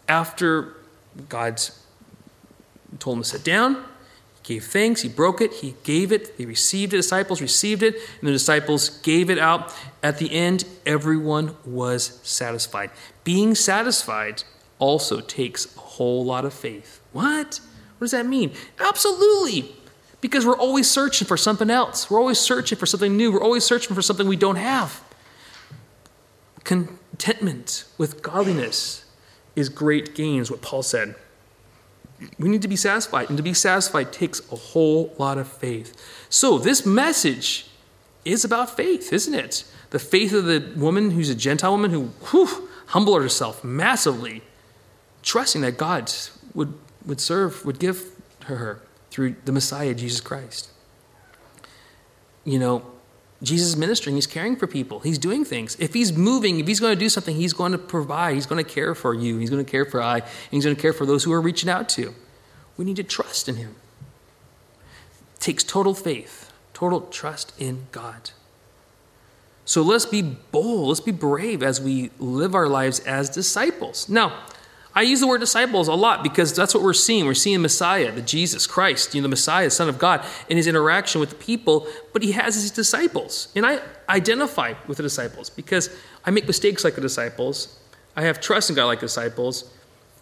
After 0.09 0.75
God 1.29 1.61
told 2.99 3.19
him 3.19 3.23
to 3.23 3.29
sit 3.29 3.45
down, 3.45 3.85
he 4.43 4.55
gave 4.55 4.65
thanks, 4.65 5.03
he 5.03 5.09
broke 5.09 5.41
it, 5.41 5.53
he 5.55 5.75
gave 5.85 6.13
it, 6.13 6.37
they 6.39 6.45
received 6.45 6.93
it, 6.93 6.97
the 6.97 7.03
disciples 7.03 7.41
received 7.41 7.83
it, 7.83 7.97
and 8.21 8.29
the 8.29 8.33
disciples 8.33 8.89
gave 9.01 9.31
it 9.31 9.39
out. 9.39 9.73
At 10.03 10.19
the 10.19 10.33
end, 10.33 10.65
everyone 10.87 11.57
was 11.65 12.21
satisfied. 12.23 12.91
Being 13.23 13.55
satisfied 13.55 14.43
also 14.79 15.21
takes 15.21 15.77
a 15.77 15.81
whole 15.81 16.25
lot 16.25 16.45
of 16.45 16.55
faith. 16.55 17.01
What? 17.13 17.61
What 17.99 18.07
does 18.07 18.13
that 18.13 18.27
mean? 18.27 18.53
Absolutely. 18.79 19.77
Because 20.21 20.47
we're 20.47 20.57
always 20.57 20.91
searching 20.91 21.29
for 21.29 21.37
something 21.37 21.71
else. 21.71 22.11
We're 22.11 22.21
always 22.21 22.39
searching 22.39 22.79
for 22.79 22.87
something 22.87 23.17
new. 23.17 23.33
We're 23.33 23.43
always 23.43 23.65
searching 23.65 23.95
for 23.95 24.03
something 24.03 24.27
we 24.27 24.37
don't 24.37 24.57
have. 24.57 25.03
Contentment 26.71 27.83
with 27.99 28.23
godliness 28.23 29.05
is 29.57 29.69
great 29.69 30.15
gains, 30.15 30.53
what 30.53 30.63
Paul 30.63 30.85
said. 30.85 31.17
We 32.39 32.49
need 32.49 32.63
to 32.63 32.69
be 32.69 32.77
satisfied, 32.77 33.29
and 33.29 33.37
to 33.37 33.43
be 33.43 33.55
satisfied 33.55 34.13
takes 34.13 34.41
a 34.53 34.55
whole 34.55 35.13
lot 35.19 35.37
of 35.37 35.49
faith. 35.49 36.01
So, 36.29 36.59
this 36.59 36.87
message 36.87 37.67
is 38.25 38.45
about 38.45 38.77
faith, 38.77 39.13
isn't 39.13 39.35
it? 39.35 39.65
The 39.91 39.99
faith 39.99 40.33
of 40.33 40.45
the 40.45 40.73
woman 40.77 41.11
who's 41.11 41.29
a 41.29 41.35
Gentile 41.35 41.73
woman 41.73 41.91
who 41.91 42.13
whew, 42.31 42.69
humbled 42.87 43.21
herself 43.21 43.65
massively, 43.65 44.43
trusting 45.25 45.63
that 45.63 45.77
God 45.77 46.13
would, 46.55 46.73
would 47.05 47.21
serve, 47.21 47.67
would 47.67 47.81
give 47.81 48.13
to 48.43 48.47
her 48.47 48.81
through 49.11 49.35
the 49.45 49.51
Messiah, 49.51 49.93
Jesus 49.93 50.21
Christ. 50.21 50.71
You 52.45 52.61
know, 52.61 52.85
Jesus 53.43 53.69
is 53.69 53.77
ministering, 53.77 54.17
he's 54.17 54.27
caring 54.27 54.55
for 54.55 54.67
people, 54.67 55.01
he's 55.01 55.19
doing 55.19 55.45
things. 55.45 55.77
If 55.81 55.95
he's 55.95 56.13
moving, 56.13 56.61
if 56.61 56.67
he's 56.67 56.81
going 56.81 56.93
to 56.93 56.99
do 56.99 57.09
something, 57.09 57.35
he's 57.35 57.55
going 57.55 57.73
to 57.73 57.79
provide, 57.79 58.35
he's 58.35 58.47
going 58.47 58.63
to 58.63 58.71
care 58.71 58.95
for 58.95 59.15
you, 59.15 59.39
he's 59.39 59.49
going 59.49 59.65
to 59.65 59.71
care 59.71 59.87
for 59.87 60.03
I, 60.03 60.19
and 60.19 60.29
he's 60.51 60.65
going 60.65 60.77
to 60.77 60.83
care 60.83 60.93
for 60.93 61.07
those 61.07 61.25
who 61.25 61.33
are 61.33 61.41
reaching 61.41 61.71
out 61.71 61.89
to. 61.91 62.15
We 62.77 62.85
need 62.85 62.97
to 62.97 63.03
trust 63.03 63.49
in 63.49 63.57
him. 63.57 63.77
It 65.37 65.41
takes 65.41 65.65
total 65.65 65.95
faith, 65.95 66.53
total 66.75 67.03
trust 67.03 67.55
in 67.59 67.87
God. 67.93 68.31
So 69.65 69.83
let's 69.83 70.05
be 70.05 70.21
bold, 70.21 70.89
let's 70.89 71.01
be 71.01 71.13
brave 71.13 71.63
as 71.63 71.81
we 71.81 72.11
live 72.19 72.55
our 72.55 72.69
lives 72.69 73.01
as 73.01 73.31
disciples. 73.31 74.09
Now, 74.09 74.39
I 74.95 75.03
use 75.03 75.21
the 75.21 75.27
word 75.27 75.39
disciples 75.39 75.87
a 75.87 75.95
lot 75.95 76.23
because 76.23 76.55
that's 76.55 76.75
what 76.75 76.83
we're 76.83 76.93
seeing. 76.93 77.25
We're 77.25 77.35
seeing 77.35 77.63
Messiah, 77.63 78.11
the 78.11 78.23
Jesus 78.23 78.67
Christ, 78.67 79.15
you 79.15 79.21
know, 79.21 79.25
the 79.25 79.29
Messiah, 79.29 79.71
Son 79.71 79.89
of 79.89 79.99
God, 79.99 80.25
in 80.49 80.57
his 80.57 80.67
interaction 80.67 81.21
with 81.21 81.31
the 81.31 81.37
people, 81.37 81.87
but 82.13 82.23
he 82.23 82.33
has 82.33 82.57
his 82.57 82.71
disciples. 82.73 83.49
And 83.55 83.65
I 83.65 83.81
identify 84.09 84.75
with 84.89 84.97
the 84.97 85.05
disciples 85.05 85.49
because 85.49 85.91
I 86.25 86.33
make 86.33 86.47
mistakes 86.47 86.83
like 86.83 86.97
the 86.97 87.01
disciples. 87.01 87.79
I 88.17 88.23
have 88.23 88.41
trust 88.41 88.69
in 88.69 88.77
God 88.77 88.87
like 88.87 89.01
the 89.01 89.07
disciples, 89.07 89.73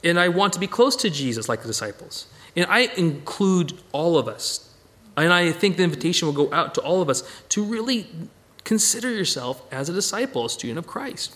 and 0.04 0.20
I 0.20 0.28
want 0.28 0.52
to 0.52 0.60
be 0.60 0.66
close 0.66 0.96
to 0.96 1.10
Jesus 1.10 1.48
like 1.48 1.62
the 1.62 1.68
disciples. 1.68 2.26
And 2.54 2.66
I 2.68 2.90
include 2.96 3.72
all 3.92 4.18
of 4.18 4.28
us. 4.28 4.74
And 5.16 5.32
I 5.32 5.50
think 5.50 5.78
the 5.78 5.82
invitation 5.82 6.26
will 6.26 6.34
go 6.34 6.52
out 6.52 6.74
to 6.74 6.80
all 6.82 7.00
of 7.00 7.08
us 7.08 7.22
to 7.50 7.64
really 7.64 8.06
consider 8.64 9.10
yourself 9.10 9.62
as 9.72 9.88
a 9.88 9.92
disciple, 9.92 10.44
a 10.44 10.50
student 10.50 10.78
of 10.78 10.86
Christ. 10.86 11.34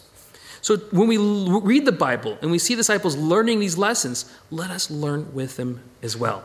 So 0.62 0.76
when 0.92 1.08
we 1.08 1.18
read 1.18 1.84
the 1.84 1.92
Bible 1.92 2.38
and 2.40 2.50
we 2.50 2.58
see 2.58 2.74
disciples 2.76 3.16
learning 3.16 3.58
these 3.58 3.76
lessons, 3.76 4.32
let 4.50 4.70
us 4.70 4.90
learn 4.90 5.34
with 5.34 5.56
them 5.56 5.80
as 6.02 6.16
well. 6.16 6.44